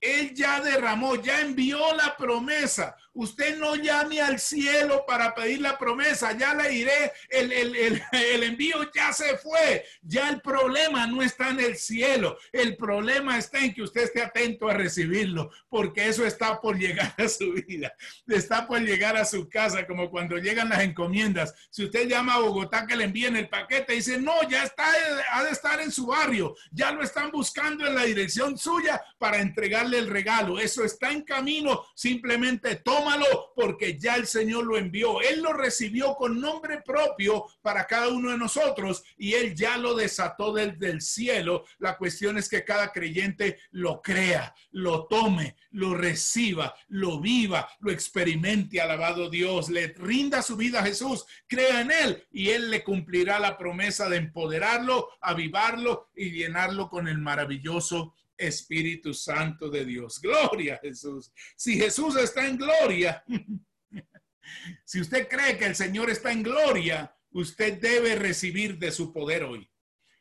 [0.00, 2.96] Él ya derramó, ya envió la promesa.
[3.12, 7.52] Usted no llame al cielo para pedir la promesa, ya le diré, el,
[8.12, 13.36] el, envío ya se fue, ya el problema no está en el cielo, el problema
[13.36, 17.52] está en que usted esté atento a recibirlo, porque eso está por llegar a su
[17.52, 17.92] vida,
[18.28, 21.52] está por llegar a su casa, como cuando llegan las encomiendas.
[21.68, 24.86] Si usted llama a Bogotá que le envíen el paquete, dice, no, ya está,
[25.32, 29.40] ha de estar en su barrio, ya lo están buscando en la dirección suya para
[29.40, 35.20] entregarle el regalo, eso está en camino, simplemente tómalo porque ya el Señor lo envió.
[35.20, 39.94] Él lo recibió con nombre propio para cada uno de nosotros y Él ya lo
[39.94, 41.64] desató desde el cielo.
[41.78, 47.90] La cuestión es que cada creyente lo crea, lo tome, lo reciba, lo viva, lo
[47.90, 52.82] experimente, alabado Dios, le rinda su vida a Jesús, crea en Él y Él le
[52.82, 60.20] cumplirá la promesa de empoderarlo, avivarlo y llenarlo con el maravilloso Espíritu Santo de Dios.
[60.20, 61.32] Gloria a Jesús.
[61.56, 63.22] Si Jesús está en gloria,
[64.84, 69.44] si usted cree que el Señor está en gloria, usted debe recibir de su poder
[69.44, 69.70] hoy.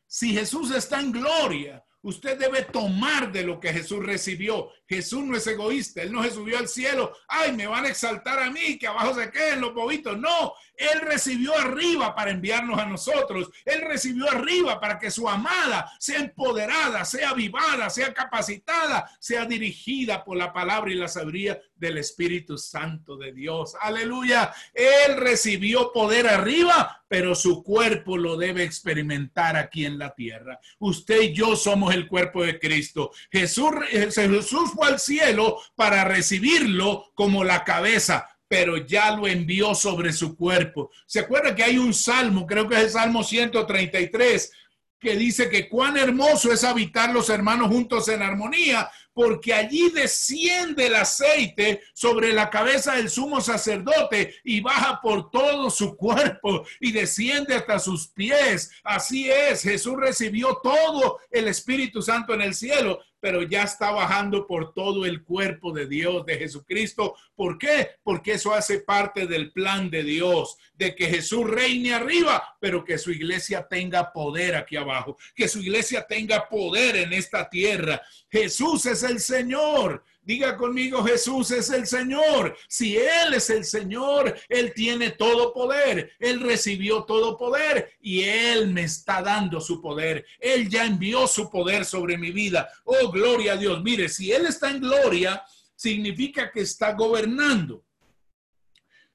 [0.08, 4.70] Si Jesús está en gloria, usted debe tomar de lo que Jesús recibió.
[4.88, 8.40] Jesús no es egoísta, Él no se subió al cielo, ay, me van a exaltar
[8.40, 10.18] a mí, que abajo se queden los bobitos.
[10.18, 13.50] No, Él recibió arriba para enviarnos a nosotros.
[13.66, 20.24] Él recibió arriba para que su amada sea empoderada, sea avivada, sea capacitada, sea dirigida
[20.24, 23.76] por la palabra y la sabiduría del Espíritu Santo de Dios.
[23.80, 24.54] Aleluya.
[24.74, 30.60] Él recibió poder arriba, pero su cuerpo lo debe experimentar aquí en la tierra.
[30.80, 33.12] Usted y yo somos el cuerpo de Cristo.
[33.32, 40.36] Jesús, Jesús al cielo para recibirlo como la cabeza, pero ya lo envió sobre su
[40.36, 40.92] cuerpo.
[41.06, 44.52] ¿Se acuerda que hay un salmo, creo que es el Salmo 133,
[45.00, 50.88] que dice que cuán hermoso es habitar los hermanos juntos en armonía, porque allí desciende
[50.88, 56.94] el aceite sobre la cabeza del sumo sacerdote y baja por todo su cuerpo y
[56.94, 58.72] desciende hasta sus pies.
[58.82, 64.48] Así es, Jesús recibió todo el Espíritu Santo en el cielo, pero ya está bajando
[64.48, 67.16] por todo el cuerpo de Dios, de Jesucristo.
[67.36, 67.90] ¿Por qué?
[68.04, 72.98] Porque eso hace parte del plan de Dios, de que Jesús reine arriba, pero que
[72.98, 78.02] su iglesia tenga poder aquí abajo, que su iglesia tenga poder en esta tierra.
[78.30, 80.04] Jesús es el Señor.
[80.30, 82.56] Diga conmigo, Jesús es el Señor.
[82.68, 86.12] Si Él es el Señor, Él tiene todo poder.
[86.20, 90.24] Él recibió todo poder y Él me está dando su poder.
[90.40, 92.70] Él ya envió su poder sobre mi vida.
[92.84, 93.82] Oh, gloria a Dios.
[93.82, 95.42] Mire, si Él está en gloria,
[95.76, 97.84] significa que está gobernando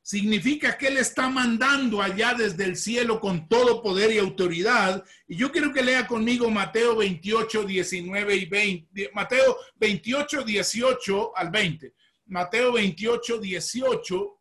[0.04, 5.02] significa que Él está mandando allá desde el cielo con todo poder y autoridad.
[5.26, 9.10] Y yo quiero que lea conmigo Mateo 28, 19 y 20.
[9.14, 11.94] Mateo 28, 18 al 20.
[12.26, 14.40] Mateo 28, 18.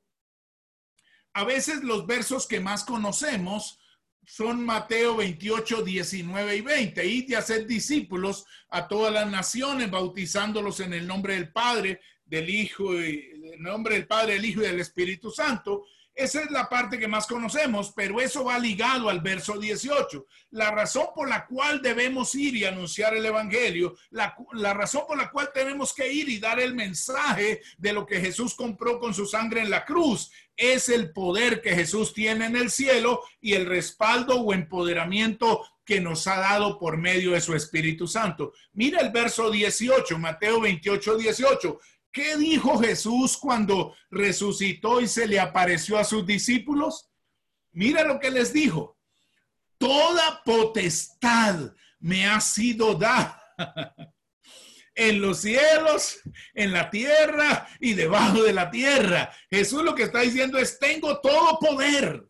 [1.36, 3.80] A veces los versos que más conocemos
[4.26, 7.06] son Mateo 28, 19 y 20.
[7.06, 12.50] Y de hacer discípulos a todas las naciones, bautizándolos en el nombre del Padre, del
[12.50, 15.86] Hijo y el nombre del Padre, del Hijo y del Espíritu Santo.
[16.16, 20.28] Esa es la parte que más conocemos, pero eso va ligado al verso 18.
[20.52, 25.18] La razón por la cual debemos ir y anunciar el Evangelio, la, la, razón por
[25.18, 29.16] la cual tenemos que ir y dar el mensaje de lo que Jesús compró con
[29.16, 33.54] su sangre en la cruz, es el poder que Jesús tiene en el cielo y
[33.54, 38.54] el respaldo o empoderamiento que nos ha dado por medio de su Espíritu Santo.
[38.74, 41.80] Mira el verso 18, Mateo 28, 18.
[42.14, 47.10] ¿Qué dijo Jesús cuando resucitó y se le apareció a sus discípulos?
[47.72, 49.00] Mira lo que les dijo.
[49.80, 53.42] Toda potestad me ha sido dada
[54.96, 56.20] en los cielos,
[56.54, 59.34] en la tierra y debajo de la tierra.
[59.50, 62.30] Jesús lo que está diciendo es, tengo todo poder.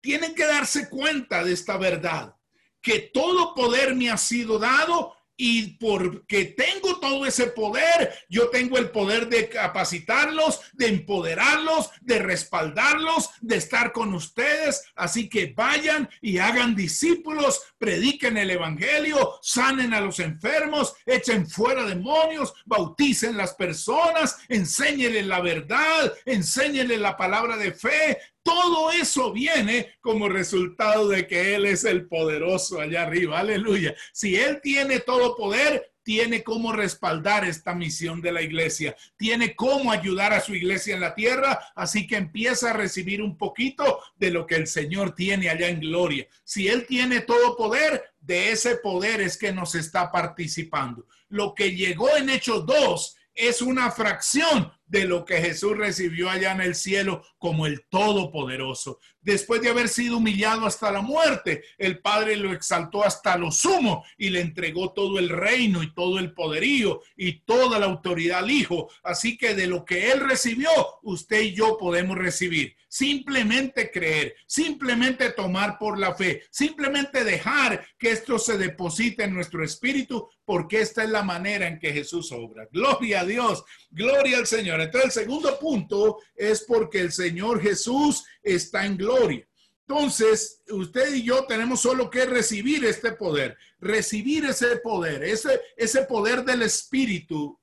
[0.00, 2.36] Tienen que darse cuenta de esta verdad,
[2.80, 8.78] que todo poder me ha sido dado y porque tengo todo ese poder, yo tengo
[8.78, 14.84] el poder de capacitarlos, de empoderarlos, de respaldarlos, de estar con ustedes.
[14.94, 21.84] Así que vayan y hagan discípulos, prediquen el Evangelio, sanen a los enfermos, echen fuera
[21.84, 29.94] demonios, bauticen las personas, enséñenles la verdad, enséñenles la palabra de fe, todo eso viene
[30.00, 33.40] como resultado de que Él es el poderoso allá arriba.
[33.40, 33.94] Aleluya.
[34.12, 39.90] Si Él tiene todo poder, tiene cómo respaldar esta misión de la iglesia, tiene cómo
[39.90, 44.30] ayudar a su iglesia en la tierra, así que empieza a recibir un poquito de
[44.30, 46.28] lo que el Señor tiene allá en gloria.
[46.44, 51.06] Si Él tiene todo poder, de ese poder es que nos está participando.
[51.28, 56.52] Lo que llegó en Hechos 2 es una fracción de lo que Jesús recibió allá
[56.52, 59.00] en el cielo como el Todopoderoso.
[59.20, 64.04] Después de haber sido humillado hasta la muerte, el Padre lo exaltó hasta lo sumo
[64.18, 68.50] y le entregó todo el reino y todo el poderío y toda la autoridad al
[68.50, 68.90] Hijo.
[69.02, 70.68] Así que de lo que Él recibió,
[71.02, 72.76] usted y yo podemos recibir.
[72.88, 79.64] Simplemente creer, simplemente tomar por la fe, simplemente dejar que esto se deposite en nuestro
[79.64, 82.68] espíritu, porque esta es la manera en que Jesús obra.
[82.70, 84.73] Gloria a Dios, gloria al Señor.
[84.80, 89.46] Entonces, el segundo punto es porque el Señor Jesús está en gloria.
[89.86, 96.04] Entonces, usted y yo tenemos solo que recibir este poder, recibir ese poder, ese, ese
[96.04, 97.60] poder del Espíritu.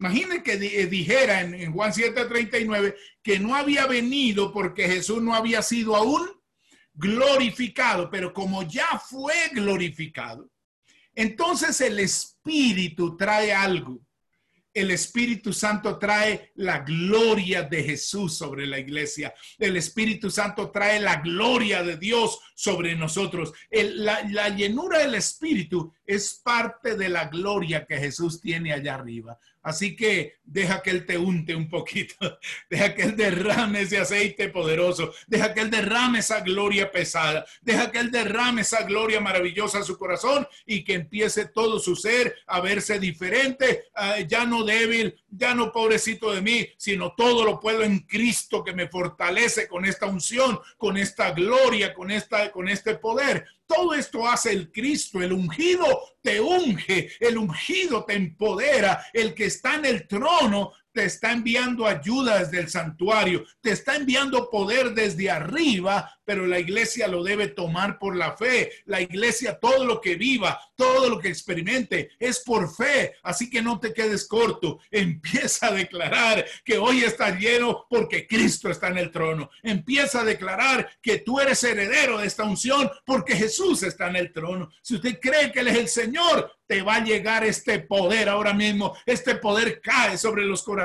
[0.00, 5.32] Imagine que eh, dijera en, en Juan 7:39 que no había venido porque Jesús no
[5.32, 6.28] había sido aún
[6.92, 10.50] glorificado, pero como ya fue glorificado,
[11.14, 14.00] entonces el Espíritu trae algo
[14.74, 19.32] el Espíritu Santo trae la gloria de Jesús sobre la iglesia.
[19.58, 23.52] El Espíritu Santo trae la gloria de Dios sobre nosotros.
[23.70, 29.38] la, la, llenura del Espíritu es parte de la gloria que Jesús tiene allá arriba.
[29.64, 32.14] Así que deja que Él te unte un poquito,
[32.70, 37.90] deja que Él derrame ese aceite poderoso, deja que Él derrame esa gloria pesada, deja
[37.90, 42.36] que Él derrame esa gloria maravillosa a su corazón y que empiece todo su ser
[42.46, 47.60] a verse diferente, ah, ya no débil, ya no pobrecito de mí, sino todo lo
[47.60, 52.68] puedo en Cristo que me fortalece con esta unción, con esta gloria, con, esta, con
[52.68, 53.44] este poder.
[53.66, 55.86] Todo esto hace el Cristo, el ungido
[56.22, 61.86] te unge, el ungido te empodera, el que está en el trono te está enviando
[61.86, 67.48] ayuda desde el santuario, te está enviando poder desde arriba, pero la iglesia lo debe
[67.48, 68.70] tomar por la fe.
[68.86, 73.14] La iglesia, todo lo que viva, todo lo que experimente es por fe.
[73.24, 74.78] Así que no te quedes corto.
[74.90, 79.50] Empieza a declarar que hoy estás lleno porque Cristo está en el trono.
[79.64, 84.32] Empieza a declarar que tú eres heredero de esta unción porque Jesús está en el
[84.32, 84.70] trono.
[84.80, 88.54] Si usted cree que Él es el Señor, te va a llegar este poder ahora
[88.54, 88.96] mismo.
[89.04, 90.83] Este poder cae sobre los corazones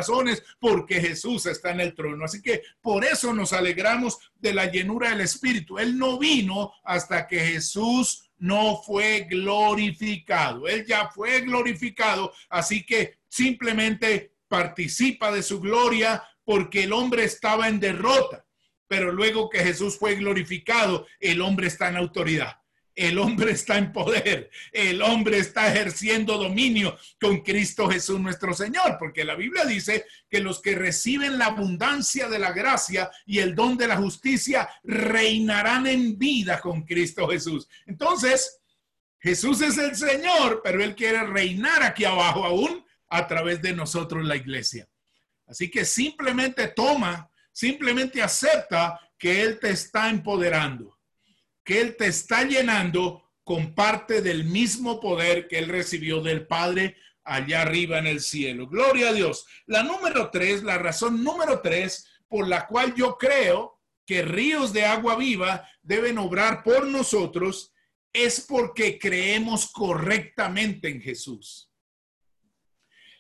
[0.60, 2.26] porque Jesús está en el trono.
[2.26, 5.80] Así que por eso nos alegramos de la llenura del Espíritu.
[5.80, 10.68] Él no vino hasta que Jesús no fue glorificado.
[10.68, 17.68] Él ya fue glorificado, así que simplemente participa de su gloria porque el hombre estaba
[17.68, 18.46] en derrota.
[18.88, 22.59] Pero luego que Jesús fue glorificado, el hombre está en autoridad
[23.00, 28.98] el hombre está en poder, el hombre está ejerciendo dominio con Cristo Jesús nuestro Señor,
[29.00, 33.56] porque la Biblia dice que los que reciben la abundancia de la gracia y el
[33.56, 37.70] don de la justicia reinarán en vida con Cristo Jesús.
[37.86, 38.60] Entonces,
[39.20, 44.26] Jesús es el Señor, pero Él quiere reinar aquí abajo aún a través de nosotros
[44.26, 44.90] la iglesia.
[45.48, 50.99] Así que simplemente toma, simplemente acepta que Él te está empoderando
[51.70, 56.98] que Él te está llenando con parte del mismo poder que Él recibió del Padre
[57.24, 58.68] allá arriba en el cielo.
[58.68, 59.46] Gloria a Dios.
[59.68, 64.86] La número tres, la razón número tres por la cual yo creo que ríos de
[64.86, 67.72] agua viva deben obrar por nosotros
[68.12, 71.72] es porque creemos correctamente en Jesús.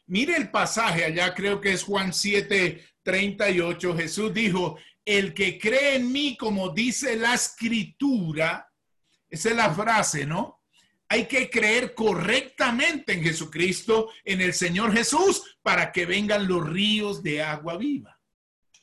[0.07, 3.95] Mire el pasaje allá, creo que es Juan 7, 38.
[3.95, 4.79] Jesús dijo,
[5.17, 8.69] el que cree en mí, como dice la escritura,
[9.27, 10.61] esa es la frase, ¿no?
[11.07, 17.23] Hay que creer correctamente en Jesucristo, en el Señor Jesús, para que vengan los ríos
[17.23, 18.19] de agua viva.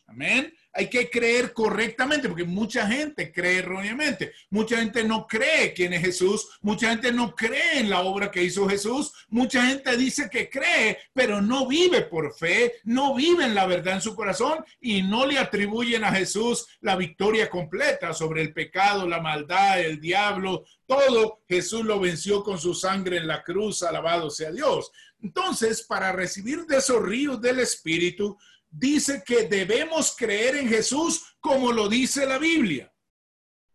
[0.07, 4.33] Amén hay que creer correctamente, porque mucha gente cree erróneamente.
[4.51, 8.43] Mucha gente no cree quién es Jesús, mucha gente no cree en la obra que
[8.43, 13.55] hizo Jesús, mucha gente dice que cree, pero no vive por fe, no vive en
[13.55, 18.43] la verdad en su corazón y no le atribuyen a Jesús la victoria completa sobre
[18.43, 23.43] el pecado, la maldad, el diablo, todo Jesús lo venció con su sangre en la
[23.43, 24.91] cruz, alabado sea Dios.
[25.21, 28.39] Entonces, para recibir de esos ríos del Espíritu,
[28.71, 32.93] dice que debemos creer en Jesús como lo dice la Biblia.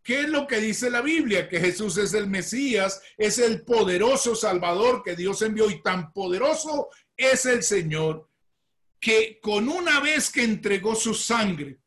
[0.03, 1.47] ¿Qué es lo que dice la Biblia?
[1.47, 6.89] Que Jesús es el Mesías, es el poderoso Salvador que Dios envió y tan poderoso
[7.15, 8.27] es el Señor
[8.99, 11.79] que con una vez que entregó su sangre,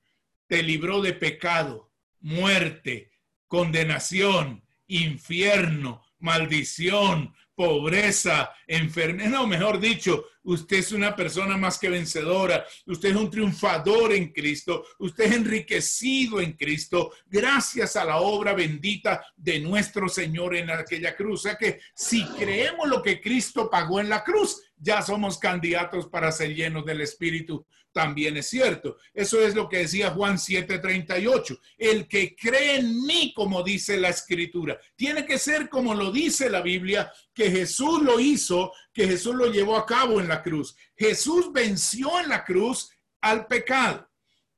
[0.47, 3.11] te libró de pecado, muerte,
[3.47, 12.65] condenación, infierno, maldición, pobreza, enfermedad, no, mejor dicho, usted es una persona más que vencedora,
[12.87, 18.55] usted es un triunfador en Cristo, usted es enriquecido en Cristo gracias a la obra
[18.55, 21.41] bendita de nuestro Señor en aquella cruz.
[21.41, 26.07] O sea que si creemos lo que Cristo pagó en la cruz, ya somos candidatos
[26.09, 27.67] para ser llenos del Espíritu.
[27.93, 28.97] También es cierto.
[29.13, 31.61] Eso es lo que decía Juan 7:38.
[31.79, 36.51] El que cree en mí, como dice la Escritura, tiene que ser como lo dice
[36.51, 40.77] la Biblia, que Jesús lo hizo, que Jesús lo llevó a cabo en la cruz.
[40.97, 44.11] Jesús venció en la cruz al pecado.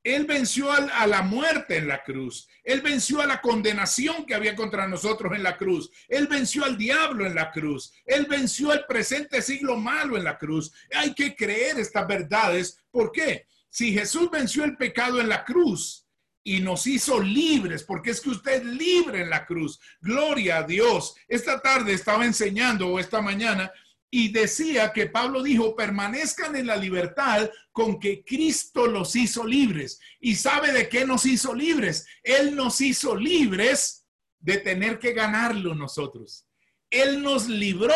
[0.07, 2.46] Él venció a la muerte en la cruz.
[2.62, 5.90] Él venció a la condenación que había contra nosotros en la cruz.
[6.07, 7.92] Él venció al diablo en la cruz.
[8.04, 10.72] Él venció el presente siglo malo en la cruz.
[10.94, 12.78] Hay que creer estas verdades.
[12.92, 13.48] ¿Por qué?
[13.68, 16.07] Si Jesús venció el pecado en la cruz
[16.44, 19.80] y nos hizo libres, porque es que usted es libre en la cruz.
[20.00, 21.16] Gloria a Dios.
[21.26, 23.72] Esta tarde estaba enseñando o esta mañana
[24.18, 30.00] y decía que Pablo dijo, permanezcan en la libertad con que Cristo los hizo libres.
[30.20, 32.06] ¿Y sabe de qué nos hizo libres?
[32.22, 34.06] Él nos hizo libres
[34.38, 36.46] de tener que ganarlo nosotros.
[36.88, 37.94] Él nos libró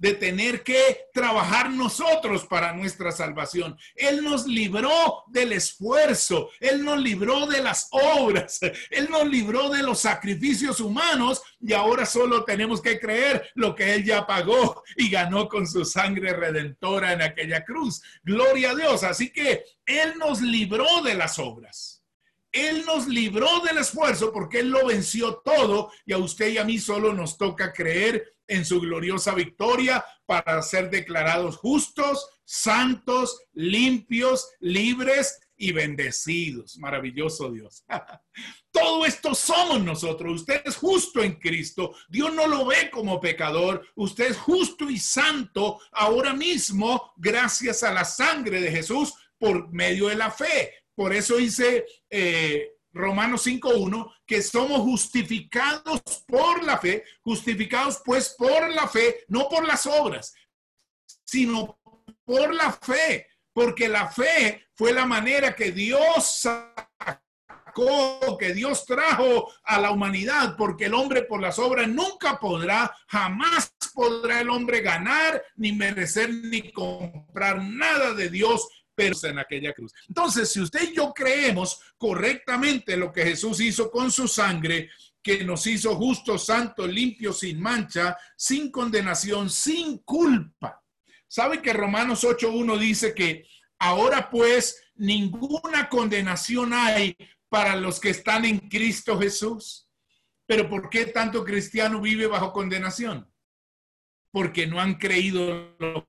[0.00, 3.76] de tener que trabajar nosotros para nuestra salvación.
[3.94, 9.82] Él nos libró del esfuerzo, Él nos libró de las obras, Él nos libró de
[9.82, 15.10] los sacrificios humanos y ahora solo tenemos que creer lo que Él ya pagó y
[15.10, 18.00] ganó con su sangre redentora en aquella cruz.
[18.22, 19.04] Gloria a Dios.
[19.04, 22.02] Así que Él nos libró de las obras.
[22.52, 26.64] Él nos libró del esfuerzo porque Él lo venció todo y a usted y a
[26.64, 34.50] mí solo nos toca creer en su gloriosa victoria para ser declarados justos, santos, limpios,
[34.58, 36.78] libres y bendecidos.
[36.78, 37.84] Maravilloso Dios.
[38.72, 40.40] Todo esto somos nosotros.
[40.40, 41.94] Usted es justo en Cristo.
[42.08, 43.86] Dios no lo ve como pecador.
[43.94, 50.08] Usted es justo y santo ahora mismo gracias a la sangre de Jesús por medio
[50.08, 50.74] de la fe.
[50.94, 58.70] Por eso dice eh, Romanos 5.1 que somos justificados por la fe, justificados pues por
[58.70, 60.34] la fe, no por las obras,
[61.24, 61.78] sino
[62.24, 69.52] por la fe, porque la fe fue la manera que Dios sacó, que Dios trajo
[69.64, 74.80] a la humanidad, porque el hombre por las obras nunca podrá, jamás podrá el hombre
[74.80, 78.68] ganar, ni merecer, ni comprar nada de Dios
[79.00, 79.92] en aquella cruz.
[80.08, 84.90] Entonces, si usted y yo creemos correctamente lo que Jesús hizo con su sangre,
[85.22, 90.82] que nos hizo justos, santos, limpios, sin mancha, sin condenación, sin culpa.
[91.28, 93.46] ¿Sabe que Romanos 8.1 dice que
[93.78, 97.16] ahora pues ninguna condenación hay
[97.48, 99.88] para los que están en Cristo Jesús?
[100.46, 103.30] Pero ¿por qué tanto cristiano vive bajo condenación?
[104.32, 106.06] Porque no han creído lo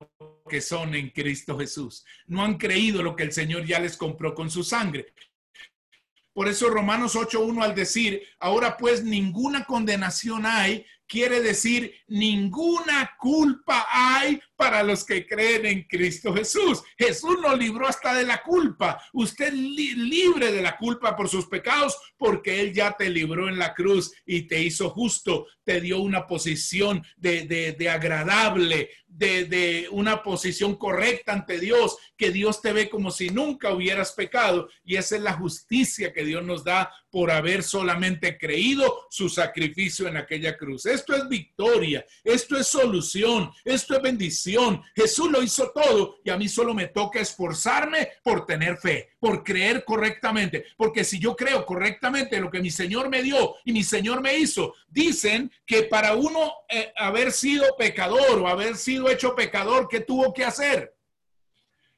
[0.52, 2.04] que son en Cristo Jesús.
[2.28, 5.14] No han creído lo que el Señor ya les compró con su sangre.
[6.34, 13.86] Por eso Romanos 8.1 al decir, ahora pues ninguna condenación hay, quiere decir ninguna culpa
[13.91, 16.82] hay para los que creen en Cristo Jesús.
[16.97, 19.02] Jesús nos libró hasta de la culpa.
[19.12, 23.74] Usted libre de la culpa por sus pecados porque Él ya te libró en la
[23.74, 30.76] cruz y te hizo justo, te dio una posición de, de, agradable, de, una posición
[30.76, 34.70] correcta ante Dios, que Dios te ve como si nunca hubieras pecado.
[34.84, 40.07] Y esa es la justicia que Dios nos da por haber solamente creído su sacrificio
[40.07, 40.86] en aquella cruz.
[40.86, 44.32] Esto es victoria, esto es solución, esto es bendición
[44.95, 49.43] Jesús lo hizo todo y a mí solo me toca esforzarme por tener fe, por
[49.43, 50.66] creer correctamente.
[50.78, 54.38] Porque si yo creo correctamente lo que mi Señor me dio y mi Señor me
[54.38, 59.99] hizo, dicen que para uno eh, haber sido pecador o haber sido hecho pecador, ¿qué
[60.02, 60.95] tuvo que hacer?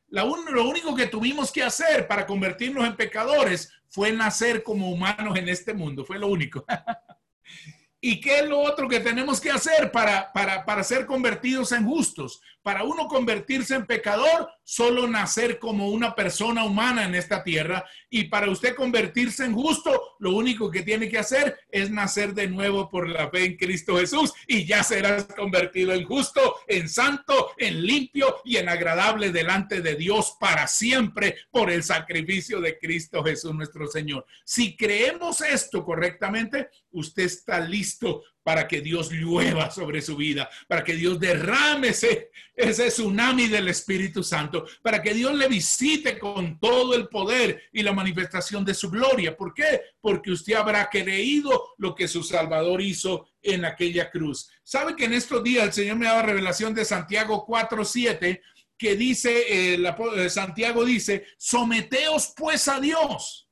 [0.10, 5.50] lo único que tuvimos que hacer para convertirnos en pecadores fue nacer como humanos en
[5.50, 6.64] este mundo, fue lo único.
[8.02, 11.86] ¿Y qué es lo otro que tenemos que hacer para, para, para, ser convertidos en
[11.86, 12.42] justos?
[12.64, 17.86] Para uno convertirse en pecador, solo nacer como una persona humana en esta tierra.
[18.10, 22.48] Y para usted convertirse en justo, lo único que tiene que hacer es nacer de
[22.48, 24.34] nuevo por la fe en Cristo Jesús.
[24.48, 29.96] Y ya serás convertido en justo, en santo, en limpio y en agradable delante de
[29.96, 34.26] Dios para siempre por el sacrificio de Cristo Jesús nuestro Señor.
[34.46, 40.84] Si creemos esto correctamente, usted está listo para que Dios llueva sobre su vida, para
[40.84, 46.94] que Dios derrame ese, tsunami del Espíritu Santo, para que Dios le visite con todo
[46.94, 49.36] el poder y la manifestación de su gloria.
[49.36, 49.82] ¿Por qué?
[50.02, 54.50] Porque usted habrá creído lo que su Salvador hizo en aquella cruz.
[54.64, 58.42] ¿Sabe que en estos días el Señor me daba revelación de Santiago 4:7
[58.78, 63.48] que dice, eh, Santiago dice, someteos pues a Dios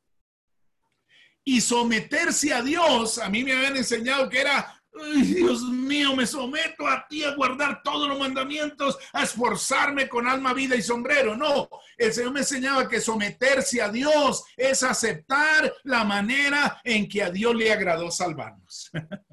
[1.44, 6.88] y someterse a Dios, a mí me habían enseñado que era, Dios mío, me someto
[6.88, 11.36] a ti a guardar todos los mandamientos, a esforzarme con alma, vida y sombrero.
[11.36, 17.24] No, el Señor me enseñaba que someterse a Dios es aceptar la manera en que
[17.24, 18.92] a Dios le agradó salvarnos.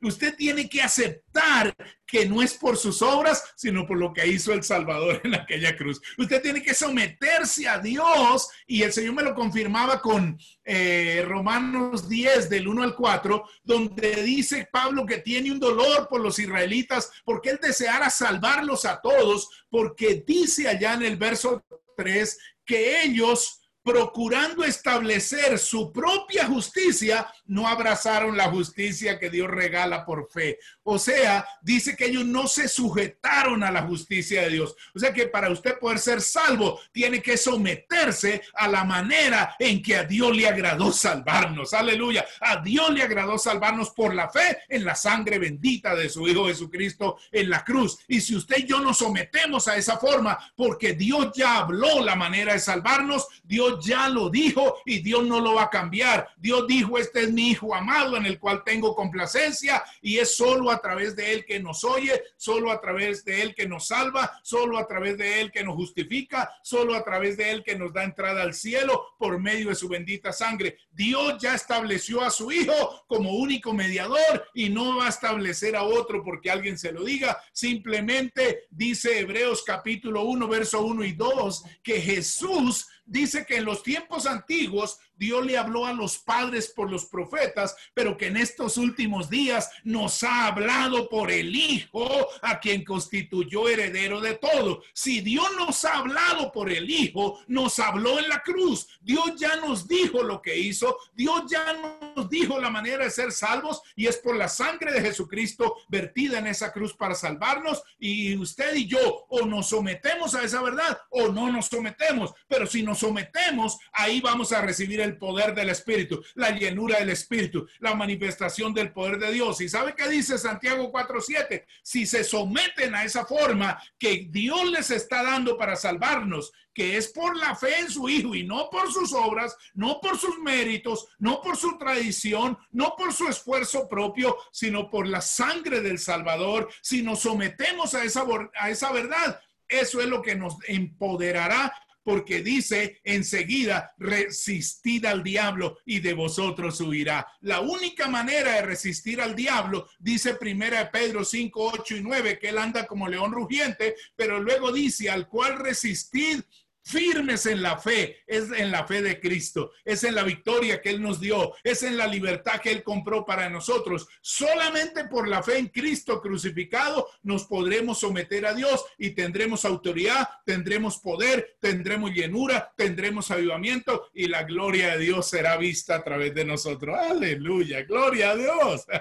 [0.00, 1.74] Usted tiene que aceptar
[2.06, 5.76] que no es por sus obras, sino por lo que hizo el Salvador en aquella
[5.76, 6.00] cruz.
[6.16, 12.08] Usted tiene que someterse a Dios y el Señor me lo confirmaba con eh, Romanos
[12.08, 17.10] 10 del 1 al 4, donde dice Pablo que tiene un dolor por los israelitas
[17.24, 21.64] porque él deseara salvarlos a todos, porque dice allá en el verso
[21.96, 30.04] 3 que ellos procurando establecer su propia justicia, no abrazaron la justicia que Dios regala
[30.04, 30.58] por fe.
[30.84, 34.76] O sea, dice que ellos no se sujetaron a la justicia de Dios.
[34.94, 39.82] O sea que para usted poder ser salvo, tiene que someterse a la manera en
[39.82, 41.74] que a Dios le agradó salvarnos.
[41.74, 42.24] Aleluya.
[42.40, 46.46] A Dios le agradó salvarnos por la fe en la sangre bendita de su Hijo
[46.46, 47.98] Jesucristo en la cruz.
[48.08, 52.14] Y si usted y yo nos sometemos a esa forma, porque Dios ya habló la
[52.14, 56.28] manera de salvarnos, Dios ya lo dijo y Dios no lo va a cambiar.
[56.36, 60.80] Dios dijo, este es Hijo amado en el cual tengo complacencia y es solo a
[60.80, 64.78] través de Él que nos oye, solo a través de Él que nos salva, solo
[64.78, 68.04] a través de Él que nos justifica, solo a través de Él que nos da
[68.04, 70.78] entrada al cielo por medio de su bendita sangre.
[70.90, 75.82] Dios ya estableció a su Hijo como único mediador y no va a establecer a
[75.82, 77.40] otro porque alguien se lo diga.
[77.52, 83.82] Simplemente dice Hebreos capítulo 1, verso 1 y 2, que Jesús dice que en los
[83.82, 88.76] tiempos antiguos Dios le habló a los padres por los profetas, pero que en estos
[88.76, 94.82] últimos días nos ha hablado por el Hijo, a quien constituyó heredero de todo.
[94.92, 98.86] Si Dios nos ha hablado por el Hijo, nos habló en la cruz.
[99.00, 100.98] Dios ya nos dijo lo que hizo.
[101.14, 101.76] Dios ya
[102.14, 106.38] nos dijo la manera de ser salvos y es por la sangre de Jesucristo vertida
[106.38, 107.82] en esa cruz para salvarnos.
[107.98, 112.32] Y usted y yo o nos sometemos a esa verdad o no nos sometemos.
[112.48, 116.98] Pero si nos sometemos, ahí vamos a recibir el el poder del Espíritu, la llenura
[116.98, 119.60] del Espíritu, la manifestación del poder de Dios.
[119.60, 121.64] ¿Y sabe qué dice Santiago 4:7?
[121.82, 127.08] Si se someten a esa forma que Dios les está dando para salvarnos, que es
[127.08, 131.08] por la fe en su Hijo y no por sus obras, no por sus méritos,
[131.18, 136.68] no por su tradición, no por su esfuerzo propio, sino por la sangre del Salvador,
[136.80, 141.74] si nos sometemos a esa, a esa verdad, eso es lo que nos empoderará
[142.08, 147.26] porque dice enseguida, resistid al diablo y de vosotros huirá.
[147.42, 152.48] La única manera de resistir al diablo, dice primera Pedro 5, 8 y 9, que
[152.48, 156.40] él anda como león rugiente, pero luego dice, al cual resistid
[156.88, 160.90] firmes en la fe, es en la fe de Cristo, es en la victoria que
[160.90, 164.08] Él nos dio, es en la libertad que Él compró para nosotros.
[164.22, 170.28] Solamente por la fe en Cristo crucificado nos podremos someter a Dios y tendremos autoridad,
[170.44, 176.34] tendremos poder, tendremos llenura, tendremos avivamiento y la gloria de Dios será vista a través
[176.34, 176.96] de nosotros.
[176.98, 178.86] Aleluya, gloria a Dios.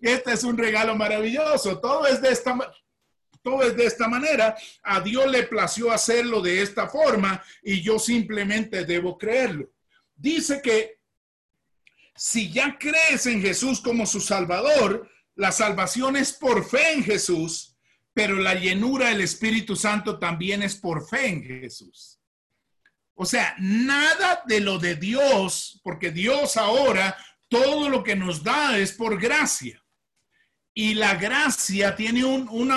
[0.00, 1.80] Este es un regalo maravilloso.
[1.80, 2.56] Todo es de esta
[3.48, 7.98] todo es de esta manera, a Dios le plació hacerlo de esta forma y yo
[7.98, 9.70] simplemente debo creerlo.
[10.14, 10.98] Dice que
[12.14, 17.74] si ya crees en Jesús como su Salvador, la salvación es por fe en Jesús,
[18.12, 22.20] pero la llenura del Espíritu Santo también es por fe en Jesús.
[23.14, 27.16] O sea, nada de lo de Dios, porque Dios ahora
[27.48, 29.82] todo lo que nos da es por gracia.
[30.80, 32.70] Y la gracia tiene un, un,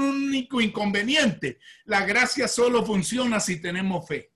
[0.00, 1.58] único inconveniente.
[1.84, 4.30] La gracia solo funciona si tenemos fe.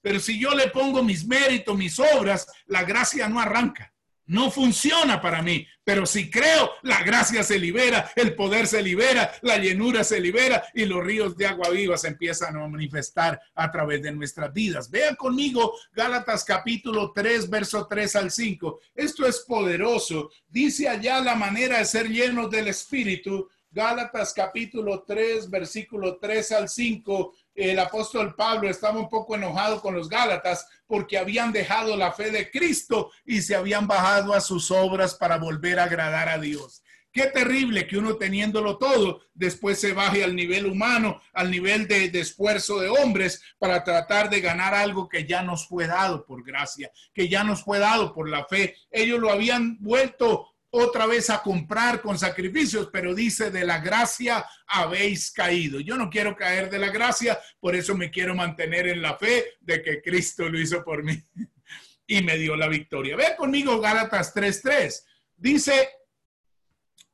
[0.00, 3.92] Pero si yo le pongo mis méritos, mis obras, la gracia no arranca
[4.26, 9.32] no funciona para mí, pero si creo, la gracia se libera, el poder se libera,
[9.42, 13.70] la llenura se libera y los ríos de agua viva se empiezan a manifestar a
[13.70, 14.90] través de nuestras vidas.
[14.90, 18.80] Vean conmigo Gálatas capítulo 3, verso 3 al 5.
[18.94, 20.30] Esto es poderoso.
[20.48, 23.48] Dice allá la manera de ser llenos del Espíritu.
[23.70, 29.94] Gálatas capítulo 3, versículo 3 al 5 el apóstol Pablo estaba un poco enojado con
[29.94, 34.70] los Gálatas porque habían dejado la fe de Cristo y se habían bajado a sus
[34.70, 36.82] obras para volver a agradar a Dios.
[37.16, 42.10] Qué terrible que uno teniéndolo todo, después se baje al nivel humano, al nivel de,
[42.10, 46.44] de, esfuerzo de hombres para tratar de ganar algo que ya nos fue dado por
[46.44, 48.76] gracia, que ya nos fue dado por la fe.
[48.90, 54.44] Ellos lo habían vuelto otra vez a comprar con sacrificios, pero dice, de la gracia
[54.66, 55.80] habéis caído.
[55.80, 59.54] Yo no quiero caer de la gracia, por eso me quiero mantener en la fe
[59.60, 61.20] de que Cristo lo hizo por mí
[62.06, 63.16] y me dio la victoria.
[63.16, 65.04] Ve conmigo Gálatas 3.3.
[65.36, 65.88] Dice,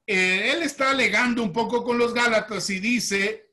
[0.06, 3.52] eh, él está alegando un poco con los Gálatas y dice,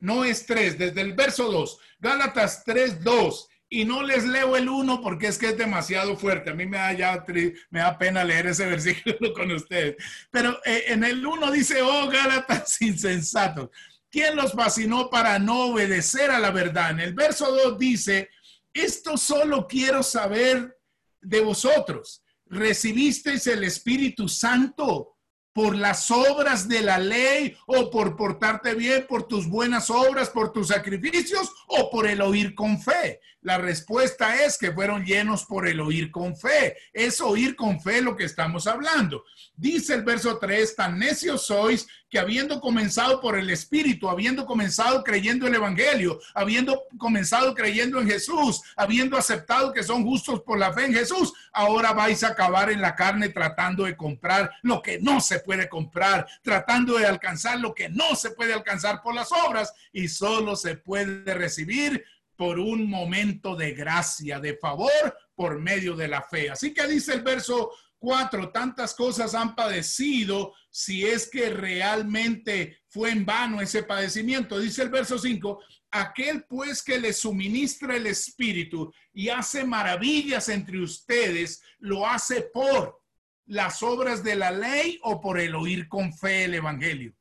[0.00, 5.02] no es 3, desde el verso 2, Gálatas 3.2 y no les leo el uno
[5.02, 6.48] porque es que es demasiado fuerte.
[6.48, 7.22] A mí me da, ya,
[7.68, 9.96] me da pena leer ese versículo con ustedes.
[10.30, 13.68] Pero eh, en el uno dice, oh Gálatas insensatos,
[14.10, 16.92] ¿quién los fascinó para no obedecer a la verdad?
[16.92, 18.30] En el verso 2 dice,
[18.72, 20.78] esto solo quiero saber
[21.20, 22.22] de vosotros.
[22.46, 25.18] ¿Recibisteis el Espíritu Santo
[25.52, 30.50] por las obras de la ley o por portarte bien, por tus buenas obras, por
[30.50, 33.20] tus sacrificios o por el oír con fe?
[33.46, 36.76] La respuesta es que fueron llenos por el oír con fe.
[36.92, 39.22] Es oír con fe lo que estamos hablando.
[39.54, 45.04] Dice el verso 3, tan necios sois que habiendo comenzado por el Espíritu, habiendo comenzado
[45.04, 50.72] creyendo el Evangelio, habiendo comenzado creyendo en Jesús, habiendo aceptado que son justos por la
[50.72, 54.98] fe en Jesús, ahora vais a acabar en la carne tratando de comprar lo que
[55.00, 59.30] no se puede comprar, tratando de alcanzar lo que no se puede alcanzar por las
[59.30, 62.04] obras y solo se puede recibir
[62.36, 66.50] por un momento de gracia, de favor, por medio de la fe.
[66.50, 73.10] Así que dice el verso 4, tantas cosas han padecido si es que realmente fue
[73.10, 74.58] en vano ese padecimiento.
[74.58, 75.60] Dice el verso 5,
[75.90, 83.02] aquel pues que le suministra el Espíritu y hace maravillas entre ustedes, lo hace por
[83.46, 87.14] las obras de la ley o por el oír con fe el Evangelio.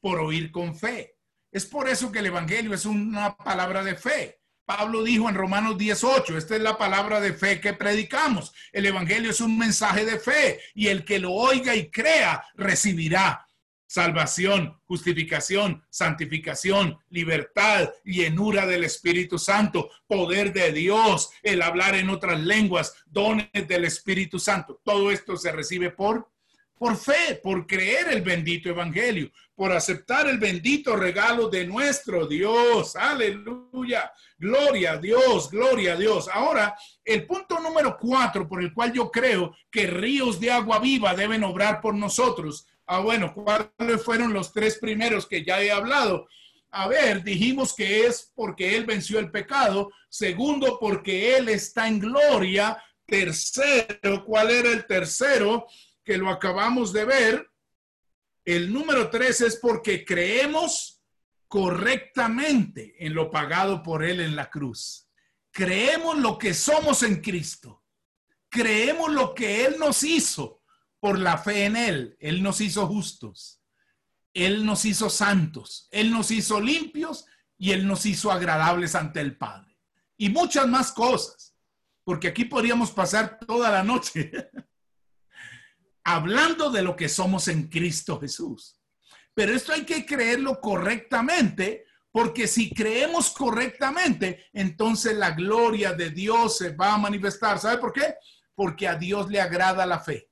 [0.00, 1.16] Por oír con fe.
[1.50, 4.40] Es por eso que el Evangelio es una palabra de fe.
[4.64, 8.52] Pablo dijo en Romanos 18, esta es la palabra de fe que predicamos.
[8.72, 13.46] El Evangelio es un mensaje de fe y el que lo oiga y crea recibirá
[13.86, 22.40] salvación, justificación, santificación, libertad, llenura del Espíritu Santo, poder de Dios, el hablar en otras
[22.40, 24.80] lenguas, dones del Espíritu Santo.
[24.82, 26.33] Todo esto se recibe por
[26.78, 32.96] por fe, por creer el bendito evangelio, por aceptar el bendito regalo de nuestro Dios.
[32.96, 34.12] Aleluya.
[34.36, 36.28] Gloria a Dios, gloria a Dios.
[36.32, 41.14] Ahora, el punto número cuatro por el cual yo creo que ríos de agua viva
[41.14, 42.66] deben obrar por nosotros.
[42.86, 46.26] Ah, bueno, ¿cuáles fueron los tres primeros que ya he hablado?
[46.70, 49.90] A ver, dijimos que es porque Él venció el pecado.
[50.08, 52.76] Segundo, porque Él está en gloria.
[53.06, 55.66] Tercero, ¿cuál era el tercero?
[56.04, 57.50] Que lo acabamos de ver.
[58.44, 61.02] El número tres es porque creemos
[61.48, 65.08] correctamente en lo pagado por Él en la cruz.
[65.50, 67.84] Creemos lo que somos en Cristo.
[68.48, 70.62] Creemos lo que Él nos hizo
[71.00, 72.16] por la fe en Él.
[72.18, 73.62] Él nos hizo justos.
[74.32, 75.88] Él nos hizo santos.
[75.90, 77.24] Él nos hizo limpios
[77.56, 79.78] y Él nos hizo agradables ante el Padre.
[80.16, 81.54] Y muchas más cosas.
[82.02, 84.30] Porque aquí podríamos pasar toda la noche
[86.04, 88.78] hablando de lo que somos en Cristo Jesús.
[89.34, 96.58] Pero esto hay que creerlo correctamente, porque si creemos correctamente, entonces la gloria de Dios
[96.58, 97.58] se va a manifestar.
[97.58, 98.14] ¿Sabe por qué?
[98.54, 100.30] Porque a Dios le agrada la fe.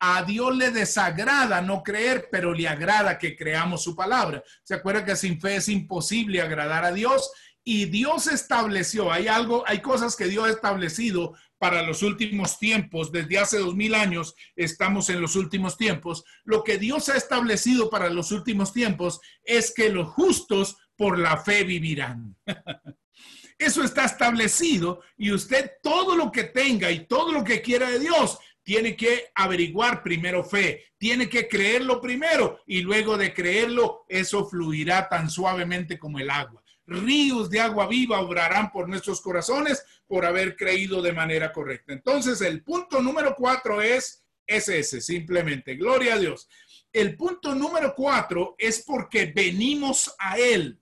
[0.00, 4.42] A Dios le desagrada no creer, pero le agrada que creamos su palabra.
[4.64, 7.30] ¿Se acuerda que sin fe es imposible agradar a Dios?
[7.62, 13.12] Y Dios estableció, hay algo, hay cosas que Dios ha establecido para los últimos tiempos,
[13.12, 16.24] desde hace dos mil años estamos en los últimos tiempos.
[16.42, 21.36] Lo que Dios ha establecido para los últimos tiempos es que los justos por la
[21.36, 22.34] fe vivirán.
[23.58, 27.98] Eso está establecido y usted todo lo que tenga y todo lo que quiera de
[27.98, 34.48] Dios tiene que averiguar primero fe, tiene que creerlo primero y luego de creerlo eso
[34.48, 40.26] fluirá tan suavemente como el agua ríos de agua viva obrarán por nuestros corazones por
[40.26, 41.92] haber creído de manera correcta.
[41.92, 46.48] Entonces, el punto número cuatro es, ese, simplemente, gloria a Dios.
[46.92, 50.80] El punto número cuatro es porque venimos a Él.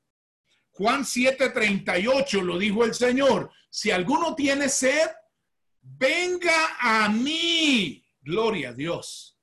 [0.70, 3.50] Juan 7:38 lo dijo el Señor.
[3.68, 5.10] Si alguno tiene sed,
[5.82, 8.02] venga a mí.
[8.22, 9.38] Gloria a Dios.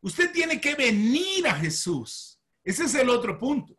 [0.00, 2.40] Usted tiene que venir a Jesús.
[2.64, 3.78] Ese es el otro punto.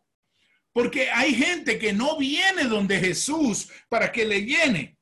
[0.72, 4.96] Porque hay gente que no viene donde Jesús para que le llene.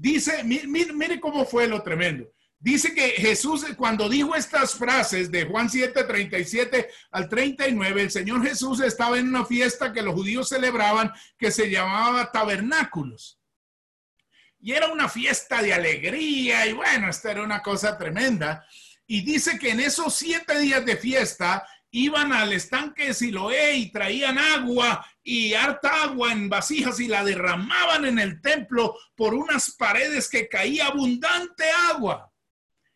[0.00, 2.30] Dice, mire, cómo fue lo tremendo.
[2.60, 8.46] Dice que Jesús, cuando dijo estas frases de Juan 7, 37 al 39, el Señor
[8.46, 13.40] Jesús estaba en una fiesta que los judíos celebraban que se llamaba tabernáculos.
[14.60, 18.64] Y era una fiesta de alegría y bueno, esta era una cosa tremenda.
[19.04, 23.90] Y dice que en esos siete días de fiesta iban al estanque de Siloé y
[23.90, 29.72] traían agua y harta agua en vasijas y la derramaban en el templo por unas
[29.72, 32.30] paredes que caía abundante agua.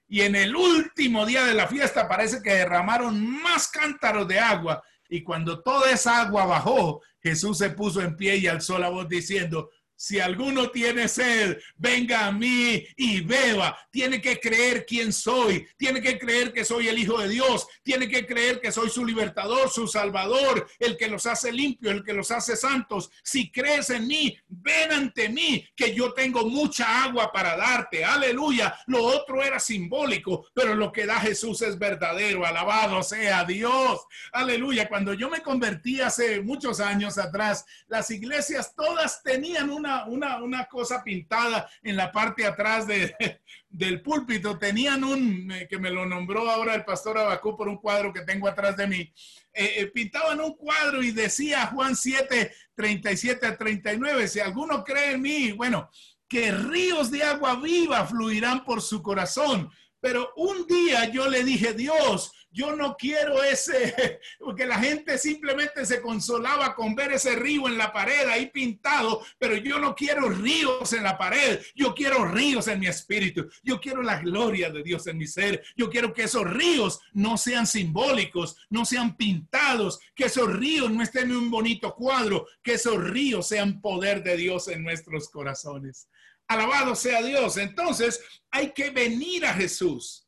[0.09, 4.83] Y en el último día de la fiesta parece que derramaron más cántaros de agua.
[5.09, 9.09] Y cuando toda esa agua bajó, Jesús se puso en pie y alzó la voz
[9.09, 9.71] diciendo,
[10.03, 13.79] si alguno tiene sed, venga a mí y beba.
[13.89, 15.65] Tiene que creer quién soy.
[15.77, 17.69] Tiene que creer que soy el Hijo de Dios.
[17.85, 22.03] Tiene que creer que soy su libertador, su salvador, el que los hace limpios, el
[22.03, 23.13] que los hace santos.
[23.23, 28.05] Si crees en mí, ven ante mí, que yo tengo mucha agua para darte.
[28.05, 28.77] Aleluya.
[28.89, 32.45] Lo otro era simbólico, pero lo que da Jesús es verdadero.
[32.45, 34.01] Alabado sea Dios.
[34.33, 34.89] Aleluya.
[34.89, 41.03] Cuando yo me convertí hace muchos años atrás, las iglesias todas tenían una una, cosa
[41.03, 43.15] pintada en la parte atrás de,
[43.69, 44.59] del púlpito.
[44.59, 48.23] Tenían un, eh, que me lo nombró ahora el pastor Abacú por un cuadro que
[48.23, 49.13] tengo atrás de mí.
[49.55, 55.13] Eh, eh, pintaban un cuadro y decía Juan 7, 37 a 39, si alguno cree
[55.13, 55.91] en mí, bueno,
[56.29, 59.71] que ríos de agua viva fluirán por su corazón.
[60.01, 65.85] Pero un día yo le dije, Dios, yo no quiero ese, porque la gente simplemente
[65.87, 70.29] se consolaba con ver ese río en la pared ahí pintado, pero yo no quiero
[70.29, 74.83] ríos en la pared, yo quiero ríos en mi espíritu, yo quiero la gloria de
[74.83, 79.99] Dios en mi ser, yo quiero que esos ríos no sean simbólicos, no sean pintados,
[80.15, 84.37] que esos ríos no estén en un bonito cuadro, que esos ríos sean poder de
[84.37, 86.09] Dios en nuestros corazones.
[86.49, 87.57] Alabado sea Dios.
[87.57, 90.22] Entonces hay que venir a Jesús.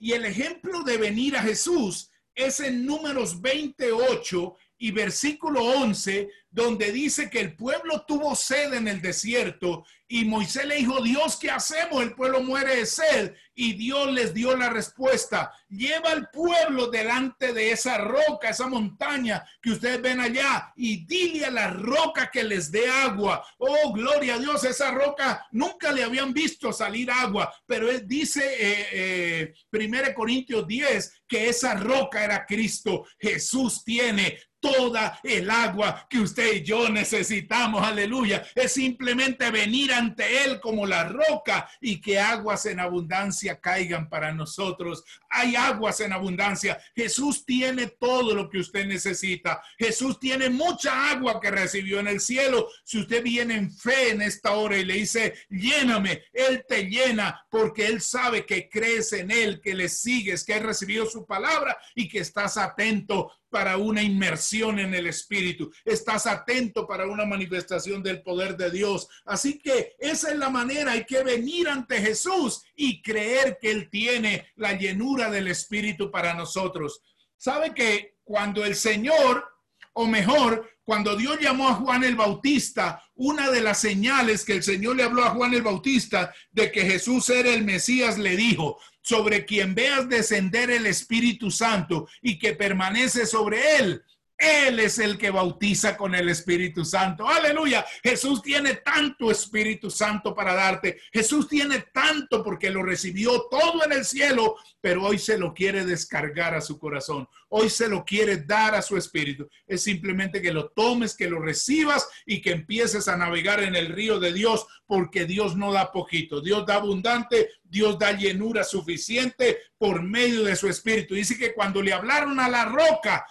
[0.00, 6.90] Y el ejemplo de venir a Jesús es en números 28 y versículo 11, donde
[6.90, 11.52] dice que el pueblo tuvo sed en el desierto y Moisés le dijo, Dios, ¿qué
[11.52, 12.02] hacemos?
[12.02, 13.32] El pueblo muere de sed.
[13.54, 19.44] Y Dios les dio la respuesta, lleva al pueblo delante de esa roca, esa montaña
[19.62, 23.46] que ustedes ven allá, y dile a la roca que les dé agua.
[23.58, 28.42] Oh, gloria a Dios, esa roca nunca le habían visto salir agua, pero él dice,
[28.42, 33.06] eh, eh, Corintios 10, que esa roca era Cristo.
[33.18, 37.82] Jesús tiene toda el agua que usted y yo necesitamos.
[37.82, 38.44] Aleluya.
[38.54, 44.32] Es simplemente venir ante Él como la roca y que aguas en abundancia caigan para
[44.32, 45.02] nosotros.
[45.28, 46.78] Hay aguas en abundancia.
[46.94, 49.62] Jesús tiene todo lo que usted necesita.
[49.78, 52.68] Jesús tiene mucha agua que recibió en el cielo.
[52.84, 57.44] Si usted viene en fe en esta hora y le dice, lléname, Él te llena
[57.50, 61.78] porque Él sabe que crees en Él, que le sigues, que has recibido su palabra
[61.94, 68.02] y que estás atento para una inmersión en el Espíritu, estás atento para una manifestación
[68.02, 69.08] del poder de Dios.
[69.24, 73.88] Así que esa es la manera, hay que venir ante Jesús y creer que Él
[73.90, 77.02] tiene la llenura del Espíritu para nosotros.
[77.36, 79.44] ¿Sabe que cuando el Señor,
[79.92, 84.62] o mejor, cuando Dios llamó a Juan el Bautista, una de las señales que el
[84.62, 88.78] Señor le habló a Juan el Bautista de que Jesús era el Mesías, le dijo,
[89.02, 94.02] sobre quien veas descender el Espíritu Santo y que permanece sobre él,
[94.40, 97.28] él es el que bautiza con el Espíritu Santo.
[97.28, 97.84] Aleluya.
[98.02, 100.98] Jesús tiene tanto Espíritu Santo para darte.
[101.12, 105.84] Jesús tiene tanto porque lo recibió todo en el cielo, pero hoy se lo quiere
[105.84, 107.28] descargar a su corazón.
[107.50, 109.46] Hoy se lo quiere dar a su espíritu.
[109.66, 113.88] Es simplemente que lo tomes, que lo recibas y que empieces a navegar en el
[113.88, 116.40] río de Dios, porque Dios no da poquito.
[116.40, 121.14] Dios da abundante, Dios da llenura suficiente por medio de su espíritu.
[121.14, 123.26] Dice que cuando le hablaron a la roca,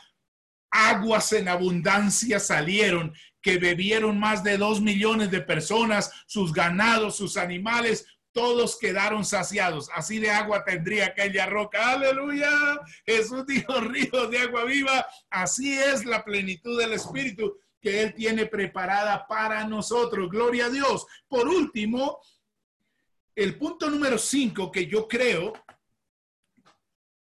[0.72, 7.38] aguas en abundancia salieron, que bebieron más de dos millones de personas, sus ganados, sus
[7.38, 9.90] animales, todos quedaron saciados.
[9.94, 11.92] Así de agua tendría aquella roca.
[11.92, 12.50] Aleluya.
[13.06, 15.06] Jesús dijo ríos de agua viva.
[15.30, 20.30] Así es la plenitud del Espíritu que Él tiene preparada para nosotros.
[20.30, 21.06] Gloria a Dios.
[21.28, 22.20] Por último,
[23.36, 25.54] el punto número cinco que yo creo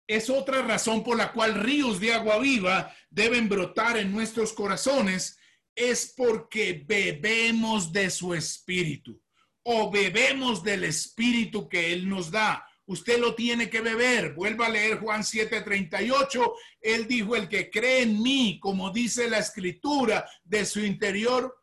[0.07, 5.37] es otra razón por la cual ríos de agua viva deben brotar en nuestros corazones,
[5.75, 9.19] es porque bebemos de su espíritu
[9.63, 12.67] o bebemos del espíritu que Él nos da.
[12.85, 14.33] Usted lo tiene que beber.
[14.33, 16.53] Vuelva a leer Juan 7:38.
[16.81, 21.55] Él dijo, el que cree en mí, como dice la escritura, de su interior.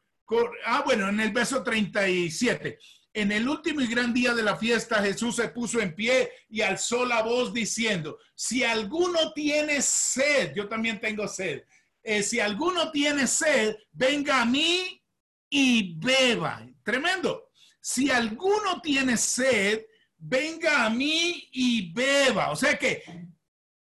[0.65, 2.79] Ah, bueno, en el verso 37
[3.13, 6.61] en el último y gran día de la fiesta, Jesús se puso en pie y
[6.61, 11.65] alzó la voz diciendo, si alguno tiene sed, yo también tengo sed,
[12.03, 15.03] eh, si alguno tiene sed, venga a mí
[15.49, 16.67] y beba.
[16.83, 17.51] Tremendo.
[17.81, 19.85] Si alguno tiene sed,
[20.17, 22.51] venga a mí y beba.
[22.51, 23.03] O sea que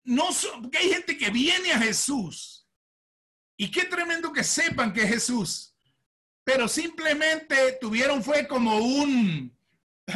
[0.04, 0.28] no
[0.60, 2.66] porque hay gente que viene a Jesús.
[3.56, 5.69] Y qué tremendo que sepan que Jesús
[6.52, 9.56] pero simplemente tuvieron fue como un,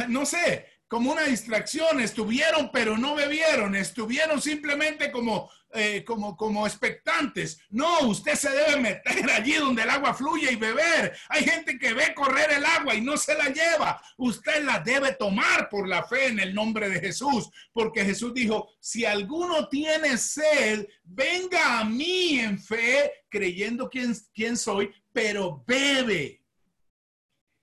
[0.09, 6.67] no sé, como una distracción, estuvieron pero no bebieron, estuvieron simplemente como, eh, como, como
[6.67, 7.61] expectantes.
[7.69, 11.15] No, usted se debe meter allí donde el agua fluye y beber.
[11.29, 14.01] Hay gente que ve correr el agua y no se la lleva.
[14.17, 18.73] Usted la debe tomar por la fe en el nombre de Jesús, porque Jesús dijo,
[18.81, 26.43] si alguno tiene sed, venga a mí en fe, creyendo quién, quién soy, pero bebe.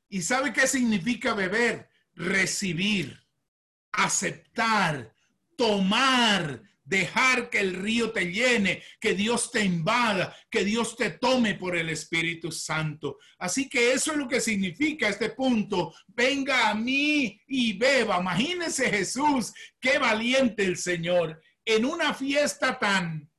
[0.08, 1.86] ¿Y sabe qué significa beber?
[2.14, 3.26] Recibir,
[3.92, 5.14] aceptar,
[5.54, 11.54] tomar, dejar que el río te llene, que Dios te invada, que Dios te tome
[11.56, 13.18] por el Espíritu Santo.
[13.38, 15.94] Así que eso es lo que significa este punto.
[16.06, 18.18] Venga a mí y beba.
[18.18, 21.38] Imagínese Jesús, qué valiente el Señor.
[21.66, 23.30] En una fiesta tan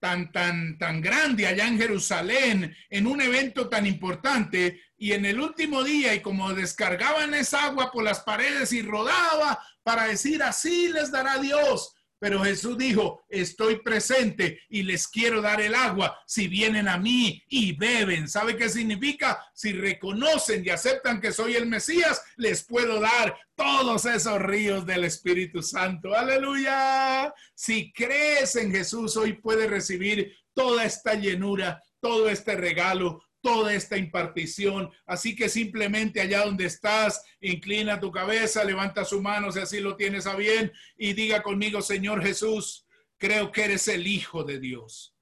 [0.00, 5.40] tan, tan, tan grande allá en Jerusalén, en un evento tan importante, y en el
[5.40, 10.88] último día, y como descargaban esa agua por las paredes y rodaba para decir, así
[10.88, 11.94] les dará Dios.
[12.18, 17.42] Pero Jesús dijo, estoy presente y les quiero dar el agua si vienen a mí
[17.48, 18.28] y beben.
[18.28, 19.40] ¿Sabe qué significa?
[19.54, 25.04] Si reconocen y aceptan que soy el Mesías, les puedo dar todos esos ríos del
[25.04, 26.14] Espíritu Santo.
[26.14, 27.32] Aleluya.
[27.54, 33.96] Si crees en Jesús, hoy puedes recibir toda esta llenura, todo este regalo, toda esta
[33.96, 34.90] impartición.
[35.06, 39.96] Así que simplemente allá donde estás, inclina tu cabeza, levanta su mano si así lo
[39.96, 42.86] tienes a bien y diga conmigo, Señor Jesús,
[43.16, 45.14] creo que eres el Hijo de Dios.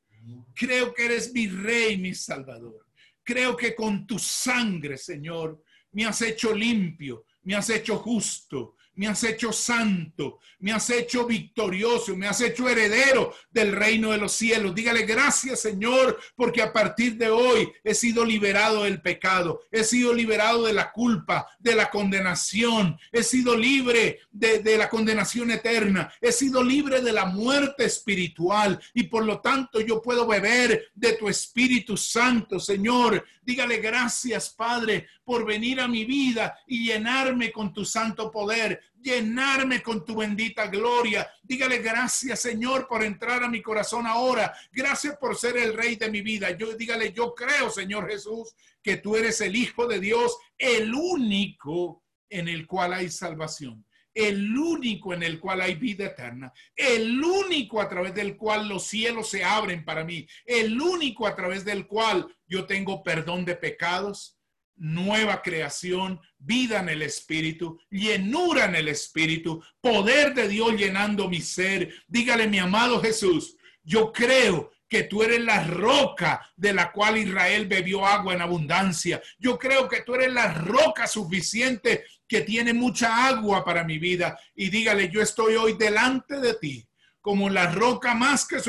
[0.54, 2.86] Creo que eres mi Rey, mi Salvador.
[3.22, 5.62] Creo que con tu sangre, Señor,
[5.92, 11.26] me has hecho limpio, me has hecho justo, me has hecho santo, me has hecho
[11.26, 14.74] victorioso, me has hecho heredero del reino de los cielos.
[14.74, 20.12] Dígale gracias Señor, porque a partir de hoy he sido liberado del pecado, he sido
[20.12, 26.32] liberado de la culpa, de la condenación, he sido libre de, la condenación eterna, he
[26.32, 31.28] sido libre de la muerte espiritual y por lo tanto yo puedo beber de tu
[31.28, 33.24] Espíritu Santo, Señor.
[33.42, 39.82] Dígale gracias, Padre, por venir a mi vida y llenarme con tu santo poder, llenarme
[39.82, 41.28] con tu bendita gloria.
[41.42, 44.54] Dígale gracias, Señor, por entrar a mi corazón ahora.
[44.70, 46.52] Gracias por ser el rey de mi vida.
[46.52, 52.04] Yo dígale, yo creo, Señor Jesús, que tú eres el Hijo de Dios, el único
[52.30, 53.84] en el cual hay salvación
[54.16, 58.86] el único en el cual hay vida eterna, el único a través del cual los
[58.86, 63.56] cielos se abren para mí, el único a través del cual yo tengo perdón de
[63.56, 64.35] pecados,
[64.76, 71.40] nueva creación, vida en el Espíritu, llenura en el Espíritu, poder de Dios llenando mi
[71.40, 71.92] ser.
[72.06, 77.66] Dígale, mi amado Jesús, yo creo que tú eres la roca de la cual Israel
[77.66, 79.20] bebió agua en abundancia.
[79.38, 84.38] Yo creo que tú eres la roca suficiente que tiene mucha agua para mi vida.
[84.54, 86.88] Y dígale, yo estoy hoy delante de ti
[87.26, 88.60] como la roca más que,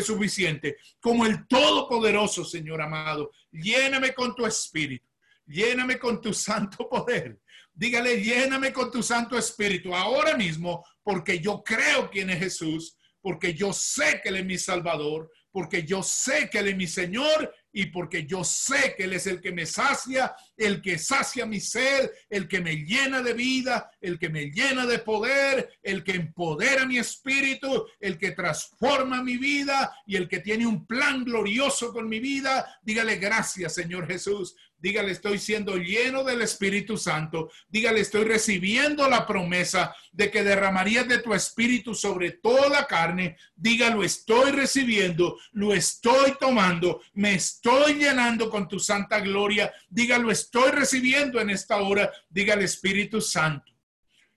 [0.00, 3.32] suficiente, como el Todopoderoso, Señor amado.
[3.50, 5.04] Lléname con tu espíritu,
[5.46, 7.40] lléname con tu santo poder.
[7.72, 13.54] Dígale, lléname con tu santo espíritu ahora mismo, porque yo creo quién es Jesús, porque
[13.54, 17.50] yo sé que Él es mi Salvador, porque yo sé que Él es mi Señor
[17.72, 21.60] y porque yo sé que Él es el que me sacia, el que sacia mi
[21.60, 26.12] sed, el que me llena de vida, el que me llena de poder, el que
[26.12, 31.92] empodera mi espíritu, el que transforma mi vida y el que tiene un plan glorioso
[31.92, 32.78] con mi vida.
[32.82, 34.54] Dígale gracias, Señor Jesús.
[34.78, 37.50] Dígale, estoy siendo lleno del Espíritu Santo.
[37.68, 43.36] Dígale, estoy recibiendo la promesa de que derramarías de tu Espíritu sobre toda carne.
[43.54, 49.72] Dígalo, estoy recibiendo, lo estoy tomando, me estoy llenando con tu santa gloria.
[49.88, 52.10] Dígalo, estoy recibiendo en esta hora.
[52.28, 53.75] Dígale, Espíritu Santo.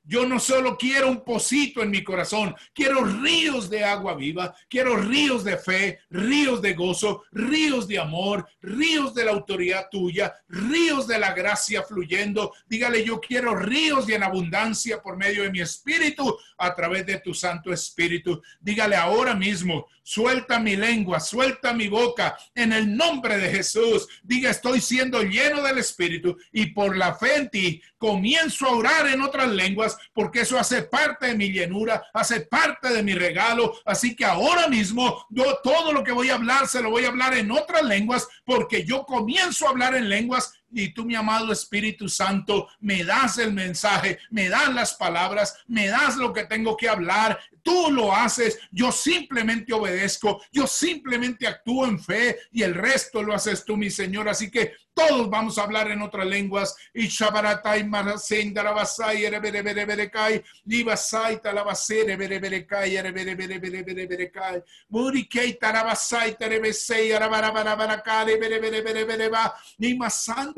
[0.10, 4.96] Yo no solo quiero un pocito en mi corazón, quiero ríos de agua viva, quiero
[4.96, 11.06] ríos de fe, ríos de gozo, ríos de amor, ríos de la autoridad tuya, ríos
[11.06, 12.54] de la gracia fluyendo.
[12.68, 17.20] Dígale, yo quiero ríos y en abundancia por medio de mi espíritu a través de
[17.20, 18.42] tu Santo Espíritu.
[18.60, 24.08] Dígale ahora mismo, suelta mi lengua, suelta mi boca en el nombre de Jesús.
[24.24, 29.08] Diga, estoy siendo lleno del Espíritu y por la fe en ti comienzo a orar
[29.08, 33.80] en otras lenguas porque eso hace parte de mi llenura, hace parte de mi regalo.
[33.86, 37.10] Así que ahora mismo yo todo lo que voy a hablar se lo voy a
[37.10, 41.52] hablar en otras lenguas porque yo comienzo a hablar en lenguas y tú, mi amado
[41.52, 46.78] Espíritu Santo, me das el mensaje, me das las palabras, me das lo que tengo
[46.78, 47.40] que hablar.
[47.62, 53.34] Tú lo haces, yo simplemente obedezco, yo simplemente actúo en fe y el resto lo
[53.34, 54.30] haces tú, mi Señor.
[54.30, 56.76] Así que todos vamos a hablar en otras lenguas.
[56.94, 63.60] Y Shabaratai Marasen Darabasai Erebere Bere Bere Kai, Libasai Talabasere Bere Bere Kai, Erebere Bere
[63.60, 68.02] Bere Bere Bere Kai, Murikei Tarabasai Terebesei Arabara Bara Bara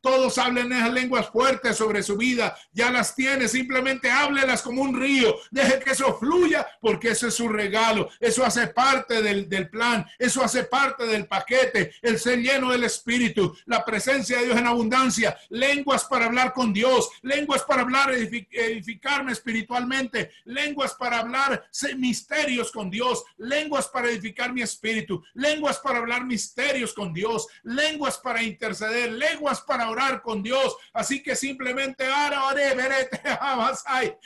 [0.00, 2.56] todos hablen esas lenguas fuertes sobre su vida.
[2.72, 5.36] Ya las tiene, simplemente háblelas como un río.
[5.50, 8.10] Deje que eso fluya porque eso es su regalo.
[8.20, 10.06] Eso hace parte del, del plan.
[10.18, 11.94] Eso hace parte del paquete.
[12.02, 16.72] El el lleno del Espíritu, la presencia de Dios en abundancia, lenguas para hablar con
[16.72, 24.52] Dios, lenguas para hablar, edificarme espiritualmente, lenguas para hablar misterios con Dios, lenguas para edificar
[24.52, 30.42] mi espíritu, lenguas para hablar misterios con Dios, lenguas para interceder, lenguas para orar con
[30.42, 30.76] Dios.
[30.92, 34.16] Así que simplemente ahora oré, verete, abasai,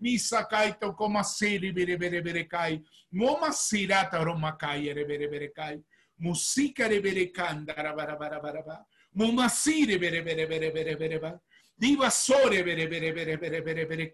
[0.00, 1.58] mi sakaito como así,
[3.14, 5.80] Moma sirata romakai bere bere kai.
[6.20, 7.30] Musika re bere
[7.94, 8.86] bara bara ba.
[9.14, 11.40] Moma sire bere bere bere bere bere ba.
[11.76, 14.04] Diva sore bere bere bere bere bere bere.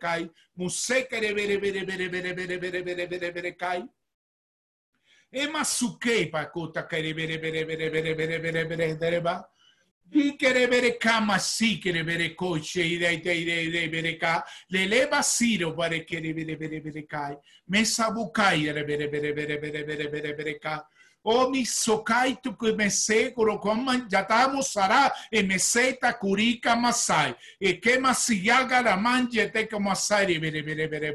[10.13, 14.45] Y quiere ver cama, sí quiere ver coche, y de de de de ver acá,
[14.69, 19.09] le leva siro para que le ver ver ver acá, me sabucai de ver ver
[19.09, 20.89] ver ver ver ver ver acá.
[21.23, 26.75] O mi sokai tu que me sé, coro con manjatamos sará, e me seta curica
[26.75, 31.15] masai, e que masillaga la manjete como asari, ver ver ver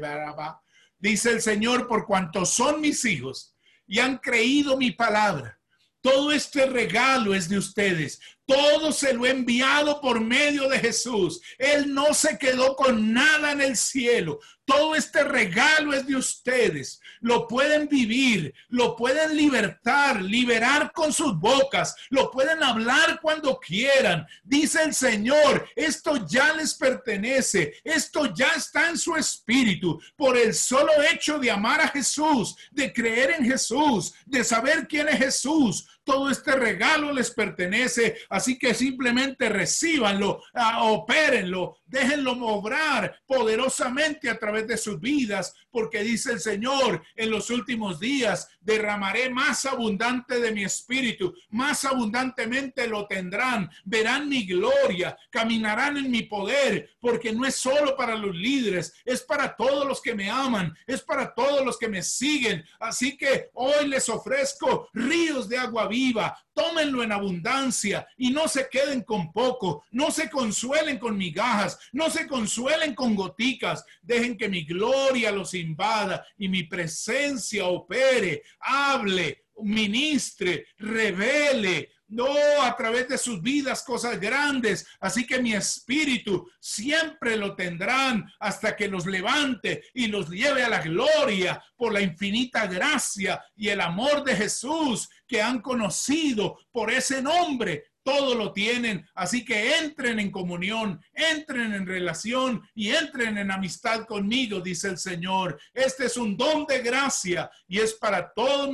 [0.98, 3.54] Dice el Señor, por cuanto son mis hijos
[3.86, 5.58] y han creído mi palabra.
[6.00, 8.20] Todo este regalo es de ustedes.
[8.46, 11.40] Todo se lo he enviado por medio de Jesús.
[11.58, 14.38] Él no se quedó con nada en el cielo.
[14.64, 17.00] Todo este regalo es de ustedes.
[17.20, 24.26] Lo pueden vivir, lo pueden libertar, liberar con sus bocas, lo pueden hablar cuando quieran.
[24.42, 30.00] Dice el Señor, esto ya les pertenece, esto ya está en su espíritu.
[30.16, 35.08] Por el solo hecho de amar a Jesús, de creer en Jesús, de saber quién
[35.08, 43.20] es Jesús, todo este regalo les pertenece, así que simplemente recibanlo, ah, opérenlo, déjenlo obrar
[43.26, 49.30] poderosamente a través de sus vidas, porque dice el Señor, en los últimos días derramaré
[49.30, 56.22] más abundante de mi espíritu, más abundantemente lo tendrán, verán mi gloria, caminarán en mi
[56.22, 60.74] poder, porque no es solo para los líderes, es para todos los que me aman,
[60.86, 62.64] es para todos los que me siguen.
[62.80, 68.68] Así que hoy les ofrezco ríos de agua viva, tómenlo en abundancia y no se
[68.68, 74.48] queden con poco, no se consuelen con migajas, no se consuelen con goticas, dejen que
[74.48, 83.18] mi gloria los invada y mi presencia opere, hable, ministre, revele, no a través de
[83.18, 84.86] sus vidas cosas grandes.
[85.00, 90.68] Así que mi espíritu siempre lo tendrán hasta que los levante y los lleve a
[90.68, 96.90] la gloria por la infinita gracia y el amor de Jesús que han conocido por
[96.90, 97.90] ese nombre.
[98.06, 104.04] Todo lo tienen, así que entren en comunión, entren en relación y entren en amistad
[104.04, 105.58] conmigo, dice el Señor.
[105.74, 108.70] Este es un don de gracia y es para todos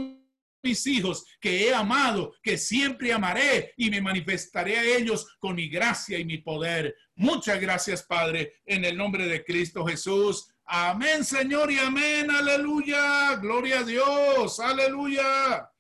[0.63, 5.71] mis hijos que he amado, que siempre amaré y me manifestaré a ellos con mi
[5.71, 6.95] gracia y mi poder.
[7.15, 10.47] Muchas gracias, Padre, en el nombre de Cristo Jesús.
[10.67, 12.31] Amén, Señor, y amén.
[12.31, 13.37] Aleluya.
[13.37, 14.61] Gloria a Dios.
[14.61, 15.72] Aleluya.